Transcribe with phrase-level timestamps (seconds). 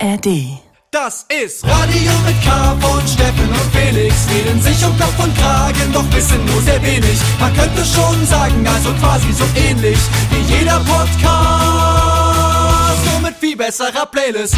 [0.00, 0.60] ARD.
[0.90, 4.26] Das ist Radio mit K von Steffen und Felix.
[4.30, 7.18] Reden sich um Kopf und Kragen, doch wissen nur sehr wenig.
[7.40, 9.98] Man könnte schon sagen, also quasi so ähnlich
[10.30, 11.20] wie jeder Podcast.
[13.10, 14.56] Nur mit viel besserer Playlist.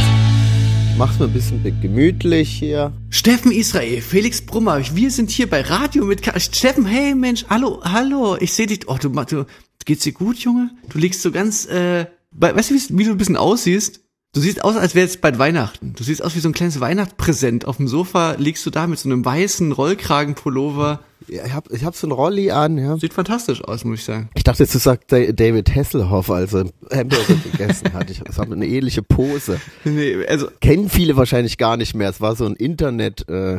[0.97, 2.93] Mach's mal ein bisschen gemütlich hier.
[3.09, 6.39] Steffen Israel, Felix Brummer, wir sind hier bei Radio mit K.
[6.39, 8.89] Steffen, hey Mensch, hallo, hallo, ich sehe dich.
[8.89, 9.47] Oh, du, du,
[9.87, 10.71] geht's dir gut, Junge?
[10.91, 14.01] Du liegst so ganz, äh, weißt du, wie, wie du ein bisschen aussiehst?
[14.33, 15.93] Du siehst aus, als wäre es bald Weihnachten.
[15.97, 17.67] Du siehst aus wie so ein kleines Weihnachtspräsent.
[17.67, 21.01] Auf dem Sofa liegst du da mit so einem weißen Rollkragenpullover.
[21.27, 22.97] Ja, ich hab, ich hab so ein Rolli an, ja.
[22.97, 24.31] Sieht fantastisch aus, muss ich sagen.
[24.35, 28.09] Ich dachte, jetzt du sagst David Hasselhoff, als er Hamburger gegessen hat.
[28.09, 29.61] Ich, das hat eine ähnliche Pose.
[29.85, 30.49] Nee, also.
[30.61, 32.09] Kennen viele wahrscheinlich gar nicht mehr.
[32.09, 33.59] Es war so ein Internet, äh,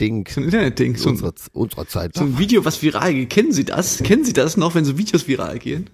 [0.00, 0.28] Ding.
[0.28, 0.96] So ein Internetding.
[0.96, 2.14] So unserer, unserer Zeit.
[2.16, 3.30] So ein Video, was viral geht.
[3.30, 3.98] Kennen Sie das?
[4.02, 5.90] Kennen Sie das noch, wenn so Videos viral gehen?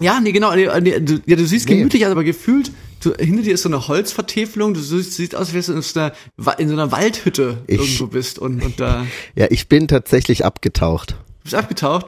[0.00, 0.54] Ja, nee, genau.
[0.54, 1.76] Nee, nee, du, ja, du siehst Nee.
[1.76, 2.70] gemütlich, aus, aber gefühlt,
[3.02, 4.74] du, hinter dir ist so eine Holzvertäfelung.
[4.74, 6.12] Du siehst, siehst aus, als wärst du in so einer,
[6.58, 11.16] in so einer Waldhütte Ich- irgendwo bist und, und da Ja, ich bin tatsächlich abgetaucht.
[11.42, 12.06] bist abgetaucht.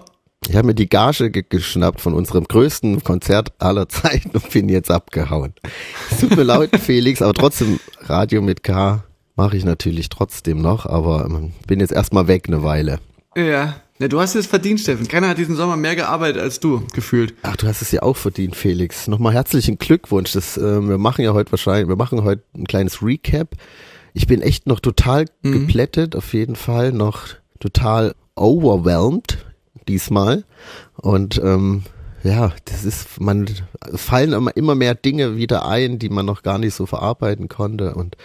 [0.49, 4.69] Ich habe mir die Gage ge geschnappt von unserem größten Konzert aller Zeiten und bin
[4.69, 5.53] jetzt abgehauen.
[6.11, 9.05] Es tut mir leid, Felix, aber trotzdem Radio mit K
[9.37, 12.99] mache ich natürlich trotzdem noch, aber ähm, bin jetzt erstmal weg eine Weile.
[13.37, 13.77] Ja.
[13.99, 15.07] Ja, du hast es verdient, Steffen.
[15.07, 17.35] Keiner hat diesen Sommer mehr gearbeitet als du, gefühlt.
[17.43, 19.07] Ach, du hast es ja auch verdient, Felix.
[19.07, 20.33] Nochmal herzlichen Glückwunsch.
[20.33, 23.55] Das, äh, wir machen ja heute wahrscheinlich, wir machen heute ein kleines Recap.
[24.13, 27.29] Ich bin echt noch total geplättet, auf jeden Fall, noch
[27.61, 29.39] total overwhelmed
[29.87, 30.45] diesmal.
[30.97, 31.85] Und ähm,
[32.25, 33.47] ja, das ist, man
[33.95, 37.95] fallen immer, immer mehr Dinge wieder ein, die man noch gar nicht so verarbeiten konnte.
[37.95, 38.17] Und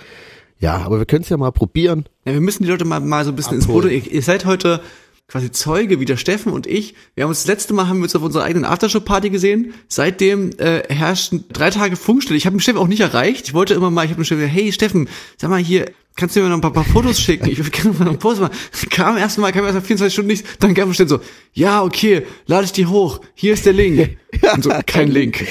[0.59, 2.05] ja, aber wir können es ja mal probieren.
[2.25, 3.89] Ja, wir müssen die Leute mal, mal so ein bisschen ins Abholen.
[3.89, 4.07] Boot.
[4.07, 4.81] Ihr, ihr seid heute
[5.27, 6.95] quasi Zeuge, wie der Steffen und ich.
[7.15, 9.73] Wir haben uns das letzte Mal haben wir uns auf unserer eigenen Aftershow-Party gesehen.
[9.89, 12.37] Seitdem äh, herrschten drei Tage Funkstille.
[12.37, 13.47] Ich habe den Steffen auch nicht erreicht.
[13.47, 16.35] Ich wollte immer mal, ich habe den Steffen gesagt, hey Steffen, sag mal hier, kannst
[16.35, 17.49] du mir noch ein paar, paar Fotos schicken?
[17.49, 18.55] Ich kann mal einen Post machen.
[18.89, 20.49] Kam erst mal, kam erst mal 24 Stunden nichts.
[20.59, 21.19] Dann kam Steffen so,
[21.53, 23.19] ja, okay, lade ich die hoch.
[23.35, 24.17] Hier ist der Link.
[24.53, 25.45] Und so, kein Link.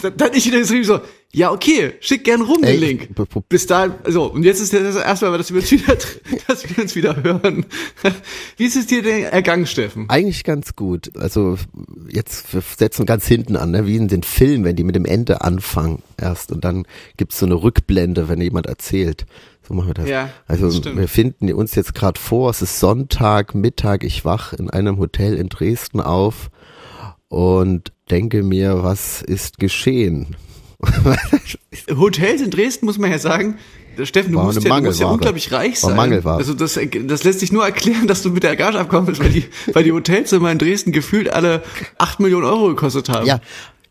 [0.00, 1.00] Dann, dann ich wieder geschrieben so,
[1.34, 3.14] ja, okay, schick gern rum den Ey, Link.
[3.14, 5.94] b- b- Bis dahin, so, und jetzt ist das erste Mal, dass wir uns wieder,
[6.48, 7.66] dass wir uns wieder hören.
[8.56, 10.08] Wie ist es dir denn ergangen, Steffen?
[10.08, 11.10] Eigentlich ganz gut.
[11.18, 11.58] Also
[12.10, 13.86] jetzt wir setzen ganz hinten an, ne?
[13.86, 16.86] wie in den Filmen, wenn die mit dem Ende anfangen erst und dann
[17.18, 19.26] gibt's so eine Rückblende, wenn jemand erzählt.
[19.66, 20.08] So machen wir das.
[20.08, 20.96] Ja, also stimmt.
[20.98, 25.34] wir finden uns jetzt gerade vor, es ist Sonntag, Mittag, ich wach in einem Hotel
[25.36, 26.48] in Dresden auf
[27.28, 30.36] und denke mir, was ist geschehen?
[31.96, 33.58] Hotels in Dresden, muss man ja sagen,
[34.04, 35.96] Steffen, du War musst ja, du musst ja unglaublich reich War sein.
[35.96, 36.36] Mangelware.
[36.36, 39.30] Also das, das lässt sich nur erklären, dass du mit der Gage abgekommen bist, weil
[39.30, 41.62] die, weil die Hotelzimmer in Dresden gefühlt alle
[41.98, 43.26] acht Millionen Euro gekostet haben.
[43.26, 43.40] Ja,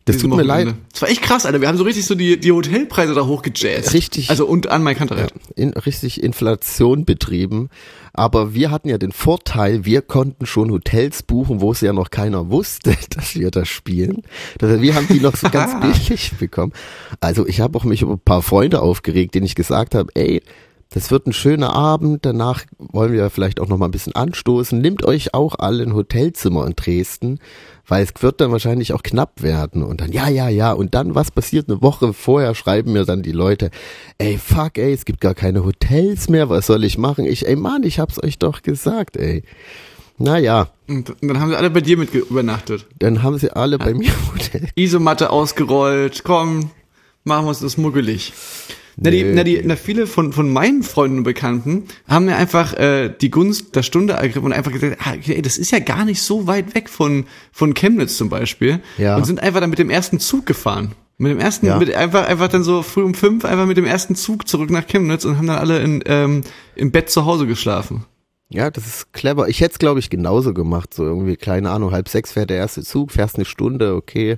[0.07, 0.71] das tut mir Wochenende.
[0.71, 0.75] leid.
[0.91, 1.61] Das war echt krass, Alter.
[1.61, 3.93] Wir haben so richtig so die, die Hotelpreise da hochgejazzt.
[3.93, 4.29] Richtig.
[4.29, 5.33] Also und an mein Kanterett.
[5.55, 7.69] in, richtig Inflation betrieben.
[8.13, 12.09] Aber wir hatten ja den Vorteil, wir konnten schon Hotels buchen, wo es ja noch
[12.09, 14.23] keiner wusste, dass wir das spielen.
[14.57, 16.73] Das, wir haben die noch so ganz billig bekommen.
[17.19, 20.41] Also ich habe auch mich über ein paar Freunde aufgeregt, denen ich gesagt habe, ey,
[20.89, 24.79] das wird ein schöner Abend, danach wollen wir vielleicht auch noch mal ein bisschen anstoßen.
[24.79, 27.39] Nehmt euch auch alle ein Hotelzimmer in Dresden,
[27.87, 29.83] weil es wird dann wahrscheinlich auch knapp werden.
[29.83, 30.73] Und dann, ja, ja, ja.
[30.73, 33.71] Und dann, was passiert eine Woche vorher, schreiben mir dann die Leute,
[34.17, 37.25] ey, fuck, ey, es gibt gar keine Hotels mehr, was soll ich machen?
[37.25, 39.43] Ich, ey, Mann, ich hab's euch doch gesagt, ey.
[40.19, 42.87] Naja, Und dann haben sie alle bei dir mit übernachtet.
[42.97, 44.67] dann haben sie alle bei mir Hotel.
[44.75, 46.71] Isomatte ausgerollt, komm,
[47.23, 48.33] machen wir uns das muggelig.
[48.99, 49.33] Na, die, Nee.
[49.35, 53.29] na, die, na, viele von, von meinen Freunden und Bekannten haben mir einfach äh, die
[53.29, 56.47] Gunst der Stunde ergriffen und einfach gesagt, ah, ey, das ist ja gar nicht so
[56.47, 58.79] weit weg von, von Chemnitz zum Beispiel.
[58.97, 59.15] Ja.
[59.15, 60.93] Und sind einfach dann mit dem ersten Zug gefahren.
[61.19, 61.77] Mit dem ersten, Ja.
[61.77, 64.87] mit einfach, einfach dann so früh um fünf, einfach mit dem ersten Zug zurück nach
[64.87, 66.41] Chemnitz und haben dann alle in, ähm,
[66.75, 68.05] im Bett zu Hause geschlafen.
[68.49, 69.47] Ja, das ist clever.
[69.47, 70.93] Ich hätte es, glaube ich, genauso gemacht.
[70.93, 74.37] So irgendwie, keine Ahnung, halb sechs fährt der erste Zug, fährst eine Stunde, okay.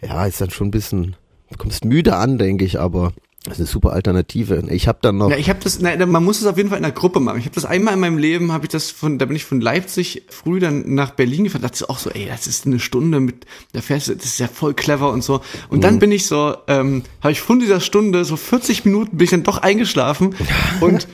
[0.00, 1.16] Ja, ist dann schon ein bisschen,
[1.50, 3.12] du kommst müde an, denke ich, aber
[3.44, 4.62] das ist eine super Alternative.
[4.70, 6.78] Ich habe dann noch, Ja, ich habe das, na, man muss es auf jeden Fall
[6.78, 7.38] in der Gruppe machen.
[7.40, 9.60] Ich habe das einmal in meinem Leben, habe ich das von, da bin ich von
[9.60, 11.62] Leipzig früh dann nach Berlin gefahren.
[11.62, 14.26] Da dachte ich auch so, ey, das ist eine Stunde mit, da fährst du, das
[14.26, 15.40] ist ja voll clever und so.
[15.68, 15.82] Und Mhm.
[15.82, 19.30] dann bin ich so, ähm, habe ich von dieser Stunde so 40 Minuten bin ich
[19.30, 20.34] dann doch eingeschlafen
[20.80, 21.08] und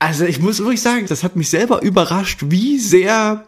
[0.00, 3.44] also ich muss wirklich sagen, das hat mich selber überrascht, wie sehr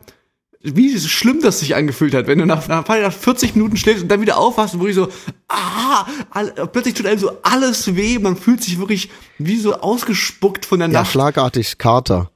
[0.64, 4.08] wie schlimm das sich angefühlt hat, wenn du nach, nach, nach 40 Minuten schläfst und
[4.08, 5.08] dann wieder aufwachst, wo ich so,
[5.48, 10.64] ah, all, plötzlich tut einem so alles weh, man fühlt sich wirklich wie so ausgespuckt
[10.64, 11.12] von der ja, Nacht.
[11.12, 12.30] schlagartig Kater.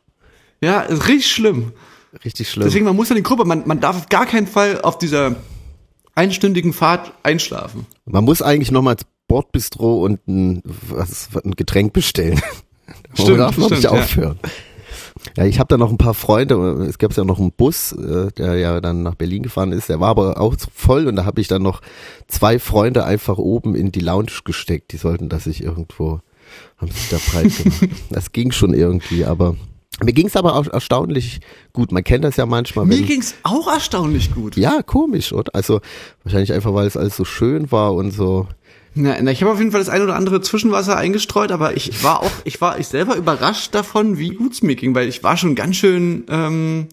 [0.60, 1.72] Ja, ist richtig schlimm.
[2.22, 2.66] Richtig schlimm.
[2.66, 5.36] Deswegen, man muss in die Gruppe, man, man darf auf gar keinen Fall auf dieser
[6.14, 7.86] einstündigen Fahrt einschlafen.
[8.04, 8.96] Man muss eigentlich nochmal
[9.26, 12.40] Bordbistro und ein, was, ein Getränk bestellen.
[13.14, 13.90] Stimmt, Man darf noch nicht ja.
[13.90, 14.38] aufhören.
[14.42, 14.50] Ja,
[15.44, 16.54] ich habe da noch ein paar Freunde.
[16.88, 19.88] Es gab ja noch einen Bus, äh, der ja dann nach Berlin gefahren ist.
[19.88, 21.80] Der war aber auch voll und da habe ich dann noch
[22.26, 24.92] zwei Freunde einfach oben in die Lounge gesteckt.
[24.92, 26.20] Die sollten das sich irgendwo,
[26.76, 27.88] haben sich da breit gemacht.
[28.10, 29.56] das ging schon irgendwie, aber
[30.04, 31.40] mir ging es aber auch erstaunlich
[31.72, 31.90] gut.
[31.90, 32.86] Man kennt das ja manchmal.
[32.86, 34.56] Mir ging's auch erstaunlich gut.
[34.56, 35.54] ja, komisch, oder?
[35.54, 35.80] Also
[36.22, 38.46] wahrscheinlich einfach, weil es alles so schön war und so.
[38.94, 42.02] Na, na, ich habe auf jeden Fall das ein oder andere Zwischenwasser eingestreut, aber ich
[42.02, 45.36] war auch, ich war ich selber überrascht davon, wie gut's mir ging, weil ich war
[45.36, 46.88] schon ganz schön, ähm,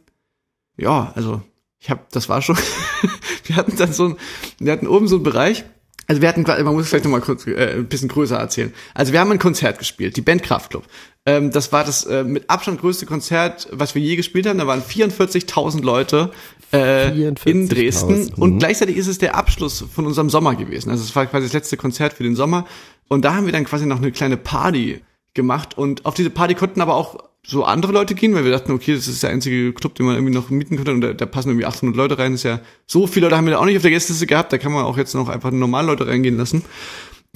[0.78, 1.42] ja, also
[1.80, 2.58] ich habe, das war schon,
[3.46, 4.16] wir hatten dann so ein,
[4.60, 5.66] wir hatten oben so einen Bereich,
[6.08, 8.74] also wir hatten, man muss vielleicht nochmal kurz äh, ein bisschen größer erzählen.
[8.94, 10.84] Also wir haben ein Konzert gespielt, die Band Kraftklub.
[11.26, 14.60] Ähm, das war das äh, mit Abstand größte Konzert, was wir je gespielt haben.
[14.60, 16.32] Da waren 44.000 Leute
[16.74, 18.60] äh, in 44.000, Dresden und mhm.
[18.60, 20.90] gleichzeitig ist es der Abschluss von unserem Sommer gewesen.
[20.90, 22.66] Also es war quasi das letzte Konzert für den Sommer
[23.08, 25.02] und da haben wir dann quasi noch eine kleine Party
[25.34, 27.18] gemacht und auf diese Party konnten aber auch
[27.48, 30.16] so andere Leute gehen, weil wir dachten, okay, das ist der einzige Club, den man
[30.16, 32.32] irgendwie noch mieten könnte und da, da passen irgendwie 800 Leute rein.
[32.32, 34.52] Das ist ja so viele Leute haben wir da auch nicht auf der Gästeliste gehabt.
[34.52, 36.64] Da kann man auch jetzt noch einfach normale Leute reingehen lassen.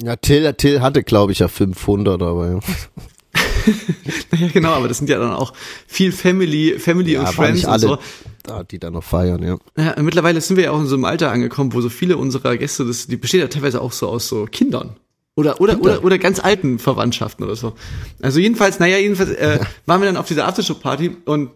[0.02, 2.60] Ja, Till, Till hatte, glaube ich, ja 500, aber ja.
[4.40, 5.54] Ja, genau, aber das sind ja dann auch
[5.88, 7.98] viel Family, Family und Ja, waren Friends und so.
[8.44, 9.58] da, die da noch feiern, ja.
[9.78, 12.56] Ja, mittlerweile sind wir ja auch in so einem Alter angekommen, wo so viele unserer
[12.58, 14.96] Gäste, das, die besteht ja teilweise auch so aus so Kindern.
[15.36, 15.94] Oder, oder, Kinder.
[15.98, 17.74] oder, oder ganz alten Verwandtschaften oder so.
[18.22, 21.52] Also jedenfalls, naja, jedenfalls äh, waren wir dann auf dieser Aftershow-Party und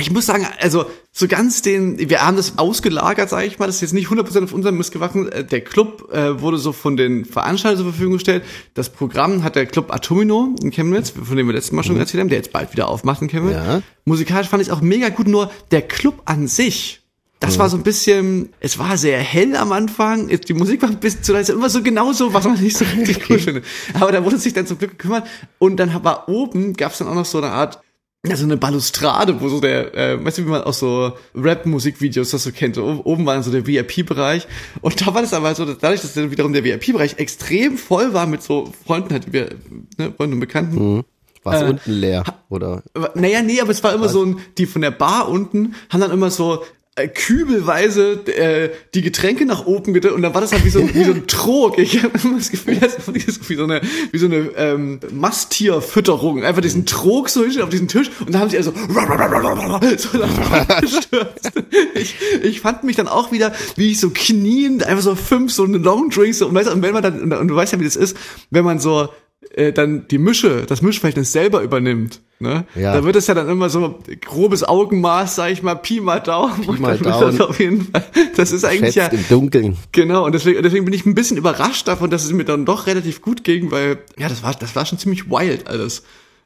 [0.00, 3.76] ich muss sagen, also so ganz den, wir haben das ausgelagert, sage ich mal, das
[3.76, 5.30] ist jetzt nicht 100% auf unserem Mist gewachsen.
[5.30, 8.44] Äh, Der Club äh, wurde so von den Veranstaltern zur Verfügung gestellt.
[8.74, 12.20] Das Programm hat der Club Atomino in Chemnitz, von dem wir letztes Mal schon erzählt
[12.20, 13.54] haben, der jetzt bald wieder aufmacht in Chemnitz.
[13.54, 13.82] Ja.
[14.04, 17.00] Musikalisch fand ich es auch mega gut, nur der Club an sich,
[17.40, 21.00] das war so ein bisschen, es war sehr hell am Anfang, die Musik war ein
[21.00, 23.64] bisschen zu leise, immer so genauso, was man nicht so richtig cool findet.
[23.94, 25.26] Aber da wurde sich dann zum Glück gekümmert
[25.58, 27.80] und dann war oben, gab es dann auch noch so eine Art,
[28.26, 32.30] ja, so eine Balustrade, wo so der, äh, weißt du, wie man aus so Rap-Musikvideos
[32.30, 34.46] das so kennt, so, oben war dann so der VIP-Bereich
[34.82, 38.12] und da war das aber so, dass dadurch, dass dann wiederum der VIP-Bereich extrem voll
[38.12, 39.48] war mit so Freunden, halt, wir,
[39.96, 41.04] ne, Freunden und Bekannten,
[41.42, 42.82] War es Äh, unten leer, oder?
[43.14, 46.10] Naja, nee, aber es war immer so ein, die von der Bar unten haben dann
[46.10, 46.62] immer so
[46.96, 51.04] kübelweise äh, die Getränke nach oben gedrückt und dann war das halt wie so, wie
[51.04, 51.78] so ein Trog.
[51.78, 53.80] Ich habe immer das Gefühl, das ist wie so eine,
[54.12, 56.44] wie so eine ähm, Masttierfütterung.
[56.44, 60.08] Einfach diesen Trog so hinstellen auf diesen Tisch und dann haben sie also so
[60.80, 61.52] gestürzt.
[61.94, 65.64] Ich, ich fand mich dann auch wieder, wie ich so kniend, einfach so fünf so
[65.64, 67.80] eine Long Drinks so, und, weißt, und wenn man dann, und, und du weißt ja,
[67.80, 68.16] wie das ist,
[68.50, 69.08] wenn man so
[69.54, 72.66] äh, dann die Mische, das Mischverhältnis selber übernimmt, ne?
[72.74, 72.94] Ja.
[72.94, 76.68] Da wird es ja dann immer so grobes Augenmaß, sag ich mal, Pi mal Daumen.
[76.68, 77.36] und mal Daumen.
[77.36, 78.04] Das auf jeden Fall.
[78.36, 79.76] Das ist eigentlich Schätzt ja im Dunkeln.
[79.92, 80.24] genau.
[80.26, 83.22] Und deswegen, deswegen bin ich ein bisschen überrascht davon, dass es mir dann doch relativ
[83.22, 86.02] gut ging, weil ja, das war, das war schon ziemlich wild alles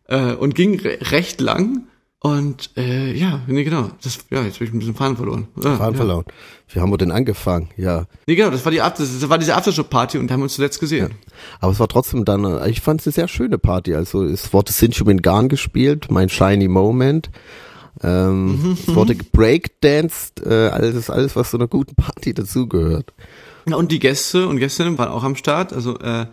[0.09, 1.87] äh, und ging re recht lang.
[2.25, 3.91] Und äh, ja, nee, genau.
[4.03, 5.47] Das, ja, jetzt habe ich ein bisschen Faden verloren.
[5.63, 5.99] Ja, Fahren ja.
[5.99, 6.25] verloren.
[6.69, 7.69] Wie haben wir denn angefangen?
[7.77, 8.07] Ja.
[8.27, 8.49] Nee, genau.
[8.49, 11.11] Das war die das war diese Aftershow-Party und da haben wir uns zuletzt gesehen.
[11.61, 13.95] Aber es war trotzdem dann, äh, ich fand es eine sehr schöne Party.
[13.95, 17.29] Also es wurde Sinchumin Garn gespielt, mein Shiny Moment.
[18.03, 23.13] Ähm, es wurde breakdanced, äh, alles, alles, was zu einer guten Party dazugehört.
[23.69, 25.75] Ja, und die Gäste und Gästinnen waren auch am Start.
[25.75, 26.25] Also äh,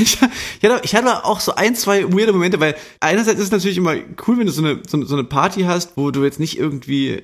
[0.00, 3.76] ich, hatte, ich hatte auch so ein, zwei weirde Momente, weil einerseits ist es natürlich
[3.78, 3.94] immer
[4.26, 6.58] cool, wenn du so eine, so, eine- so eine Party hast, wo du jetzt nicht
[6.58, 7.22] irgendwie,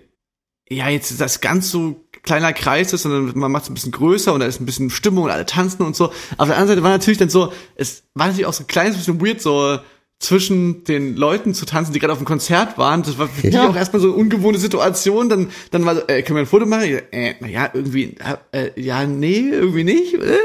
[0.68, 4.32] ja, jetzt das ganz so kleiner Kreis ist, sondern man macht es ein bisschen größer
[4.34, 6.06] und da ist ein bisschen Stimmung und alle tanzen und so.
[6.06, 8.96] Auf der anderen Seite war natürlich dann so, es war natürlich auch so ein kleines
[8.96, 9.78] bisschen weird, so
[10.18, 13.02] zwischen den Leuten zu tanzen, die gerade auf dem Konzert waren.
[13.02, 13.68] Das war für die Ja.
[13.68, 15.28] auch erstmal so eine ungewohnte Situation.
[15.28, 17.00] Dann, dann war so, äh, können wir ein Foto machen?
[17.12, 18.16] Äh, naja, irgendwie,
[18.52, 20.14] äh, ja, nee, irgendwie nicht.
[20.14, 20.38] Äh,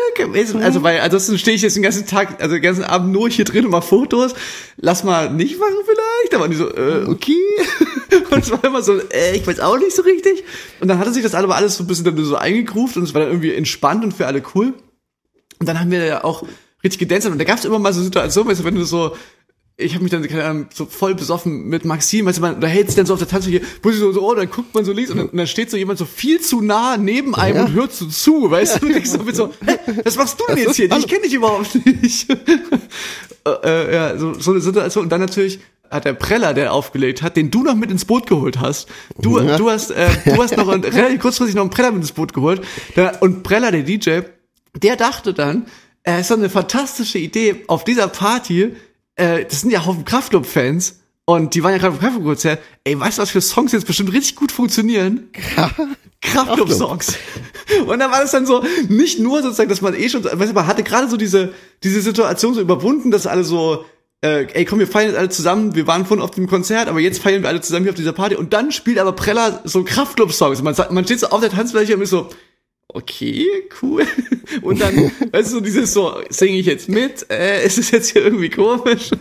[0.61, 3.45] also, weil, ansonsten stehe ich jetzt den ganzen Tag, also den ganzen Abend nur hier
[3.45, 4.35] drin und mal Fotos.
[4.75, 6.33] Lass mal nicht machen vielleicht.
[6.33, 7.37] Da waren die so, äh, okay.
[8.29, 10.43] und es war immer so, äh, ich weiß auch nicht so richtig.
[10.81, 13.13] Und dann hatte sich das aber alles so ein bisschen dann so eingegruft und es
[13.13, 14.73] war dann irgendwie entspannt und für alle cool.
[15.59, 16.43] Und dann haben wir ja auch
[16.83, 19.15] richtig gedanced und da gab es immer mal so Situationen, wenn du so,
[19.81, 22.67] ich habe mich dann keine Ahnung, so voll besoffen mit Maxim, weißt du, man, da
[22.67, 24.85] hält sich dann so auf der Tanzfläche, wo sie so, so, oh, dann guckt man
[24.85, 27.55] so links und dann, und dann steht so jemand so viel zu nah neben einem
[27.57, 27.65] Ja.
[27.65, 30.45] und hört so zu, weißt du, und denkst so, mit so, hä, was machst du
[30.47, 30.91] denn jetzt hier?
[30.91, 32.29] Ich kenne dich überhaupt nicht.
[33.45, 35.59] äh, äh, ja, so, so eine Situation und dann natürlich
[35.89, 38.87] hat der Preller, der aufgelegt hat, den du noch mit ins Boot geholt hast.
[39.19, 39.57] Du, Ja.
[39.57, 42.33] du hast, äh, du hast noch ein, relativ kurzfristig noch einen Preller mit ins Boot
[42.33, 42.61] geholt.
[42.95, 44.21] Da, und Preller, der DJ,
[44.81, 45.65] der dachte dann,
[46.03, 48.73] äh, ist so eine fantastische Idee auf dieser Party.
[49.15, 50.99] Äh, das sind ja Haufen Kraftclub-Fans.
[51.25, 52.61] Und die waren ja gerade auf dem Konzert.
[52.83, 55.29] Ey, weißt du, was für Songs jetzt bestimmt richtig gut funktionieren?
[56.21, 57.15] Kraftclub-Songs.
[57.85, 60.53] Und dann war das dann so, nicht nur sozusagen, dass man eh schon, weißt du,
[60.53, 61.53] man hatte gerade so diese,
[61.83, 63.85] diese Situation so überwunden, dass alle so,
[64.21, 66.99] äh, ey, komm, wir feiern jetzt alle zusammen, wir waren vorhin auf dem Konzert, aber
[66.99, 69.83] jetzt feiern wir alle zusammen hier auf dieser Party und dann spielt aber Preller so
[69.83, 70.61] Kraftclub-Songs.
[70.61, 72.29] Man, man steht so auf der Tanzfläche und ist so,
[72.93, 73.45] okay,
[73.81, 74.05] cool.
[74.61, 78.23] Und dann, weißt du, dieses so, singe ich jetzt mit, äh, ist es jetzt hier
[78.23, 79.11] irgendwie komisch?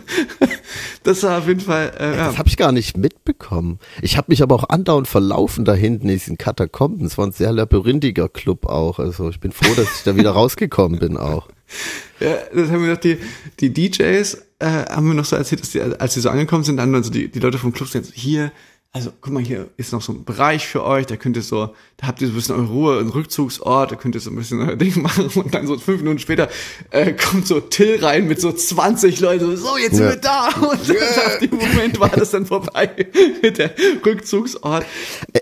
[1.03, 2.27] Das war auf jeden Fall, äh, ja.
[2.27, 3.79] Das habe ich gar nicht mitbekommen.
[4.03, 7.07] Ich habe mich aber auch andauernd verlaufen da hinten in diesen Katakomben.
[7.07, 8.99] Es war ein sehr labyrinthiger Club auch.
[8.99, 11.47] Also ich bin froh, dass ich da wieder rausgekommen bin auch.
[12.19, 13.17] Ja, das haben wir noch die,
[13.59, 16.77] die DJs, äh, haben wir noch so erzählt, dass die, als sie so angekommen sind,
[16.77, 18.51] dann also die, die Leute vom Club sind so, hier,
[18.93, 21.73] also guck mal, hier ist noch so ein Bereich für euch, da könnt ihr so,
[21.95, 24.35] da habt ihr so ein bisschen eure Ruhe, einen Rückzugsort, da könnt ihr so ein
[24.35, 26.49] bisschen euer Ding machen und dann so fünf Minuten später
[26.89, 30.09] äh, kommt so Till rein mit so 20 Leuten, so jetzt sind Ja.
[30.09, 31.37] wir da und yeah.
[31.41, 32.89] dem Moment war das dann vorbei
[33.41, 33.73] mit der
[34.05, 34.85] Rückzugsort.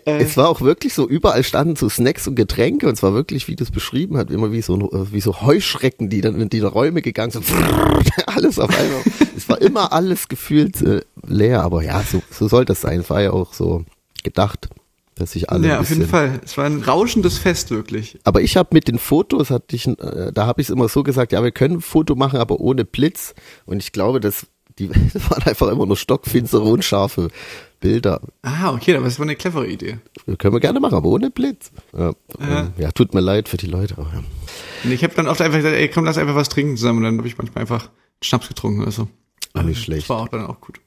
[0.06, 3.15] Äh, Es war auch wirklich so, überall standen so Snacks und Getränke und es war
[3.15, 6.39] wirklich, wie du es beschrieben hat, immer wie so, äh, wie so Heuschrecken, die dann
[6.39, 7.46] in die Räume gegangen sind.
[8.27, 9.01] alles auf einmal.
[9.36, 12.99] es war immer alles gefühlt äh, leer, aber ja, so, so soll das sein.
[13.01, 13.85] Es war ja auch so
[14.23, 14.69] gedacht,
[15.15, 16.39] dass sich alle ja, auf jeden Fall.
[16.43, 18.17] Es war ein rauschendes Fest, wirklich.
[18.23, 21.03] Aber ich habe mit den Fotos, hatte ich, äh, da habe ich es immer so
[21.03, 23.33] gesagt, ja, wir können ein Foto machen, aber ohne Blitz.
[23.65, 24.47] Und ich glaube, das,
[24.77, 27.29] die, das waren einfach immer nur stockfinstere, unscharfe
[27.81, 28.21] Bilder.
[28.41, 29.99] Ah, okay, aber das war eine clevere Idee.
[30.38, 31.71] Können wir gerne machen, aber ohne Blitz.
[31.97, 33.97] Ja, ähm, ja tut mir leid für die Leute.
[33.97, 34.23] Aber, ja.
[34.83, 36.99] Und ich habe dann oft einfach gesagt, ey, komm, lass einfach was trinken zusammen.
[36.99, 37.89] Und dann habe ich manchmal einfach
[38.21, 39.07] Schnaps getrunken oder so.
[39.53, 40.09] Auch nicht Das schlecht.
[40.09, 40.79] war auch dann auch gut.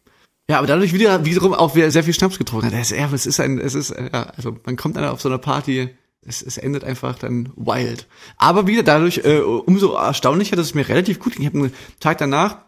[0.53, 2.75] Ja, aber dadurch wieder, wiederum auch wieder sehr viel Schnaps getrunken hat.
[2.75, 5.31] Es, ja, es ist ein, es ist, äh, ja, also man kommt dann auf so
[5.31, 5.89] einer Party,
[6.21, 8.07] es, es endet einfach dann wild.
[8.37, 11.41] Aber wieder dadurch äh, umso erstaunlicher, dass es mir relativ gut ging.
[11.41, 12.59] Ich habe einen Tag danach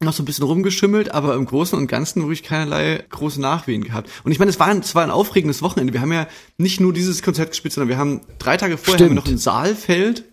[0.00, 4.10] noch so ein bisschen rumgeschimmelt, aber im Großen und Ganzen wirklich keinerlei große Nachwehen gehabt.
[4.24, 5.94] Und ich meine, es war, ein, es war ein aufregendes Wochenende.
[5.94, 9.12] Wir haben ja nicht nur dieses Konzert gespielt, sondern wir haben drei Tage vorher haben
[9.12, 10.24] wir noch in Saalfeld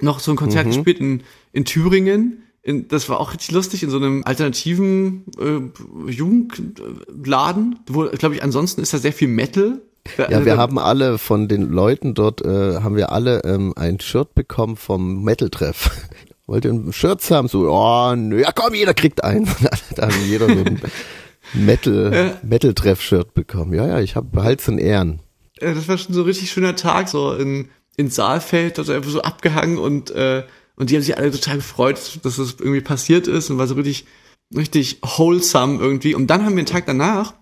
[0.00, 1.22] noch so ein Konzert gespielt in,
[1.52, 2.43] in Thüringen.
[2.66, 8.42] In, das war auch richtig lustig in so einem alternativen äh, Jugendladen, wo, glaube ich,
[8.42, 9.82] ansonsten ist da sehr viel Metal.
[10.16, 14.34] Ja, wir haben alle von den Leuten dort, äh, haben wir alle ähm, ein Shirt
[14.34, 15.90] bekommen vom Metal-Treff.
[16.46, 19.50] Wollte ein Shirt haben, so, oh, nö, ja komm, jeder kriegt eins.
[19.96, 20.80] da haben jeder so ein
[21.52, 23.74] Metal, Metal-Treff-Shirt bekommen.
[23.74, 25.20] Ja, ja, ich habe Hals in Ehren.
[25.60, 27.68] äh, das war schon so ein richtig schöner Tag, so in,
[27.98, 30.44] in Saalfeld, also einfach so abgehangen und, äh,
[30.76, 33.74] und die haben sich alle total gefreut, dass das irgendwie passiert ist und war so
[33.74, 34.06] richtig,
[34.54, 36.14] richtig wholesome irgendwie.
[36.14, 37.34] Und dann haben wir einen Tag danach,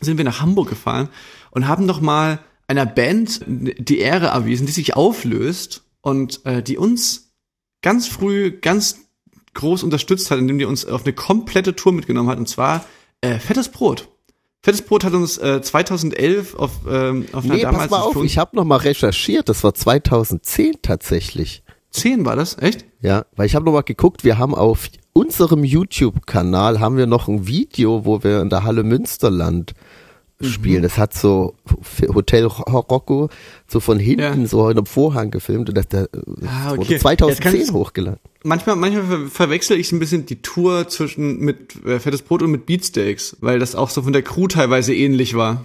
[0.00, 1.08] sind wir nach Hamburg gefahren
[1.50, 6.78] und haben noch mal einer Band die Ehre erwiesen, die sich auflöst und äh, die
[6.78, 7.32] uns
[7.82, 8.98] ganz früh ganz
[9.54, 12.84] groß unterstützt hat, indem die uns auf eine komplette Tour mitgenommen hat und zwar
[13.20, 14.08] äh, Fettes Brot.
[14.62, 18.24] Fettes Brot hat uns äh, 2011 auf, ähm, auf einer Nee, pass damals mal auf,
[18.24, 21.62] ich habe noch mal recherchiert, das war 2010 tatsächlich.
[21.96, 22.84] 10 war das, echt?
[23.00, 27.28] Ja, weil ich habe noch mal geguckt, wir haben auf unserem YouTube-Kanal haben wir noch
[27.28, 29.74] ein Video, wo wir in der Halle Münsterland
[30.38, 30.46] Mhm.
[30.48, 30.82] spielen.
[30.82, 31.54] Das hat so
[32.14, 33.30] Hotel Rocco
[33.66, 34.46] so von hinten Ja.
[34.46, 36.08] so in einem Vorhang gefilmt und das, das
[36.46, 36.92] Ah, wurde okay.
[36.92, 38.20] Jetzt 2010 kannst- hochgeladen.
[38.44, 42.50] Manchmal, manchmal ver verwechsel ich ein bisschen die Tour zwischen mit äh, Fettes Brot und
[42.50, 45.64] mit Beatsteaks, weil das auch so von der Crew teilweise ähnlich war.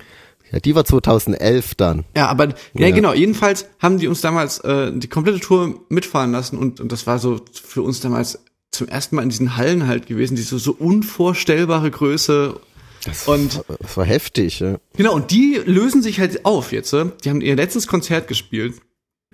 [0.51, 2.03] Ja, die war 2011 dann.
[2.15, 2.89] Ja, aber ja, Ja.
[2.91, 3.13] genau.
[3.13, 7.19] Jedenfalls haben die uns damals äh, die komplette Tour mitfahren lassen und, und das war
[7.19, 8.39] so für uns damals
[8.71, 12.59] zum ersten Mal in diesen Hallen halt gewesen, die so unvorstellbare Größe.
[13.05, 14.59] Das, Und- das war heftig.
[14.59, 14.77] Ja.
[14.95, 15.13] Genau.
[15.15, 16.93] Und die lösen sich halt auf jetzt.
[16.93, 17.05] äh.
[17.23, 18.75] Die haben ihr letztes Konzert gespielt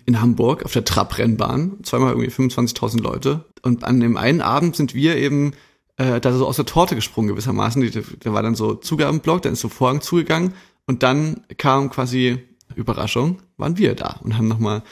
[0.05, 1.77] in Hamburg auf der Trabrennbahn.
[1.83, 3.43] Zweimal irgendwie 25.000 Leute.
[3.62, 5.51] Und an dem einen Abend sind wir eben
[5.97, 7.91] äh, da so aus der Torte gesprungen gewissermaßen.
[8.21, 10.53] Da war dann so Zugabenblock, dann ist so Vorhang zugegangen
[10.88, 12.39] und dann kam quasi
[12.75, 14.84] Überraschung, waren wir da und haben nochmal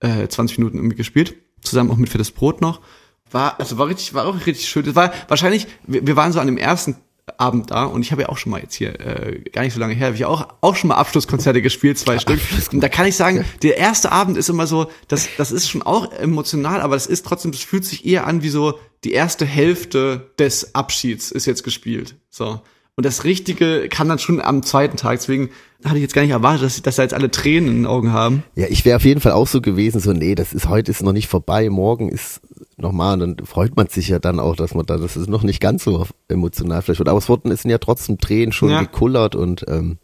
[0.00, 2.80] äh, 20 Minuten irgendwie gespielt, zusammen auch mit Fettes Brot noch.
[3.30, 4.84] War, also war richtig, war auch richtig schön.
[4.84, 6.96] Das war wahrscheinlich, wir, wir waren so an dem ersten
[7.38, 9.80] Abend da und ich habe ja auch schon mal jetzt hier, äh, gar nicht so
[9.80, 12.40] lange her, habe ich auch, auch schon mal Abschlusskonzerte gespielt, zwei Stück.
[12.72, 15.82] Und da kann ich sagen, der erste Abend ist immer so, das, das ist schon
[15.82, 19.44] auch emotional, aber das ist trotzdem, das fühlt sich eher an wie so die erste
[19.44, 22.16] Hälfte des Abschieds ist jetzt gespielt.
[22.30, 22.60] So.
[22.96, 25.18] Und das Richtige kam dann schon am zweiten Tag.
[25.20, 25.50] Deswegen
[25.84, 28.12] hatte ich jetzt gar nicht erwartet, dass, dass da jetzt alle Tränen in den Augen
[28.12, 28.42] haben.
[28.56, 31.02] Ja, ich wäre auf jeden Fall auch so gewesen, so, nee, das ist heute ist
[31.02, 32.42] noch nicht vorbei, morgen ist
[32.76, 35.60] nochmal, dann freut man sich ja dann auch, dass man da, das ist noch nicht
[35.60, 37.08] ganz so emotional vielleicht, wird.
[37.08, 38.80] aber es wurden, es sind ja trotzdem Tränen schon Ja.
[38.82, 39.98] gekullert und ähm,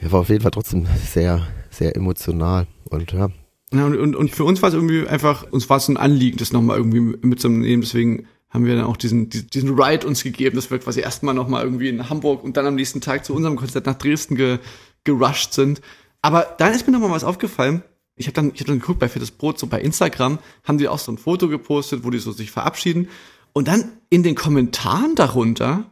[0.00, 3.28] ja, war auf jeden Fall trotzdem sehr, sehr emotional und ja.
[3.72, 6.36] Ja, und, und, und für uns war es irgendwie einfach, uns war es ein Anliegen,
[6.36, 7.80] das nochmal irgendwie mitzunehmen.
[7.80, 11.64] Deswegen haben wir dann auch diesen, diesen Ride uns gegeben, dass wir quasi erstmal nochmal
[11.64, 14.58] irgendwie in Hamburg und dann am nächsten Tag zu unserem Konzert nach Dresden ge,
[15.04, 15.80] gerusht sind.
[16.20, 17.82] Aber dann ist mir nochmal was aufgefallen.
[18.14, 20.86] Ich habe dann, ich hab dann geguckt bei Fettes Brot, so bei Instagram, haben die
[20.86, 23.08] auch so ein Foto gepostet, wo die so sich verabschieden.
[23.54, 25.90] Und dann in den Kommentaren darunter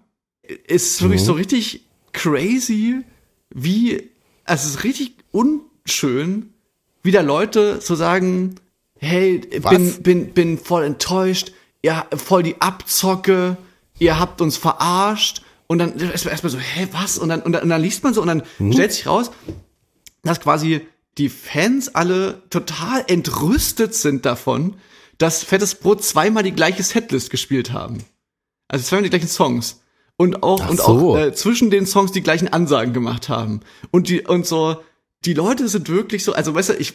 [0.67, 1.27] ist wirklich mhm.
[1.27, 3.01] so richtig crazy,
[3.49, 4.11] wie,
[4.45, 6.51] also es ist richtig unschön,
[7.03, 8.57] wie da Leute so sagen,
[8.99, 13.57] hey, bin, bin, bin voll enttäuscht, ja, voll die Abzocke,
[13.99, 15.43] ihr habt uns verarscht.
[15.67, 17.17] Und dann erstmal erst so, hä, was?
[17.17, 18.73] Und dann, und dann, und dann liest man so und dann mhm.
[18.73, 19.31] stellt sich raus,
[20.23, 24.77] dass quasi die Fans alle total entrüstet sind davon,
[25.19, 27.99] dass Fettes Brot zweimal die gleiche Setlist gespielt haben.
[28.69, 29.81] Also zweimal die gleichen Songs.
[30.17, 33.61] Und auch, und auch äh, zwischen den Songs die gleichen Ansagen gemacht haben.
[33.91, 34.83] Und die, und so,
[35.25, 36.95] die Leute sind wirklich so, also weißt du, ich,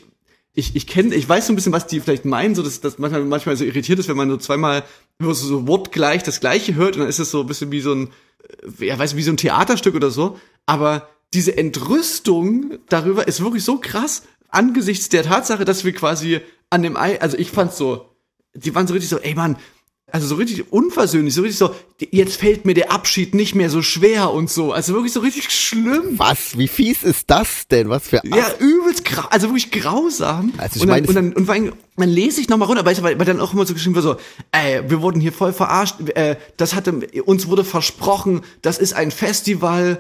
[0.56, 2.98] ich, ich kenne, ich weiß so ein bisschen, was die vielleicht meinen, so dass das
[2.98, 4.84] manchmal, manchmal so irritiert ist, wenn man so zweimal
[5.20, 8.10] so, wortgleich das gleiche hört und dann ist es so ein bisschen wie so ein,
[8.80, 10.40] äh, ja, weiß wie so ein Theaterstück oder so.
[10.66, 16.82] Aber diese Entrüstung darüber ist wirklich so krass angesichts der Tatsache, dass wir quasi an
[16.82, 18.10] dem Ei, also ich fand's so,
[18.54, 19.58] die waren so richtig so, ey Mann,
[20.16, 21.76] also so richtig unversöhnlich, so richtig so,
[22.10, 24.72] jetzt fällt mir der Abschied nicht mehr so schwer und so.
[24.72, 26.18] Also wirklich so richtig schlimm.
[26.18, 26.58] Was?
[26.58, 27.90] Wie fies ist das denn?
[27.90, 28.22] Was für.
[28.24, 30.54] Ja, übelst grau, also wirklich grausam.
[30.56, 33.04] Also ich und, dann, meine, und dann, und dann, dann lese ich nochmal runter, weil,
[33.04, 34.16] weil dann auch immer so geschrieben wird so,
[34.54, 36.94] ey, wir wurden hier voll verarscht, äh, das hatte,
[37.26, 40.00] uns wurde versprochen, das ist ein Festival,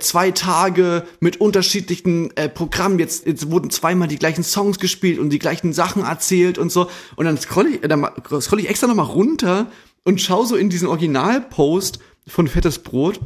[0.00, 2.98] zwei Tage mit unterschiedlichen äh, Programmen.
[2.98, 6.88] Jetzt, jetzt wurden zweimal die gleichen Songs gespielt und die gleichen Sachen erzählt und so.
[7.16, 8.06] Und dann scroll ich, äh, dann
[8.40, 9.70] scroll ich extra nochmal runter
[10.04, 13.20] und schau so in diesen Originalpost von Fettes Brot.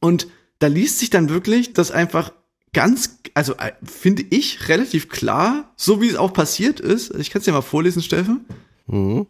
[0.00, 2.32] Und da liest sich dann wirklich, dass einfach
[2.72, 7.14] ganz, also äh, finde ich relativ klar, so wie es auch passiert ist.
[7.16, 8.44] Ich kann es dir mal vorlesen, Steffen.
[8.86, 9.26] Mhm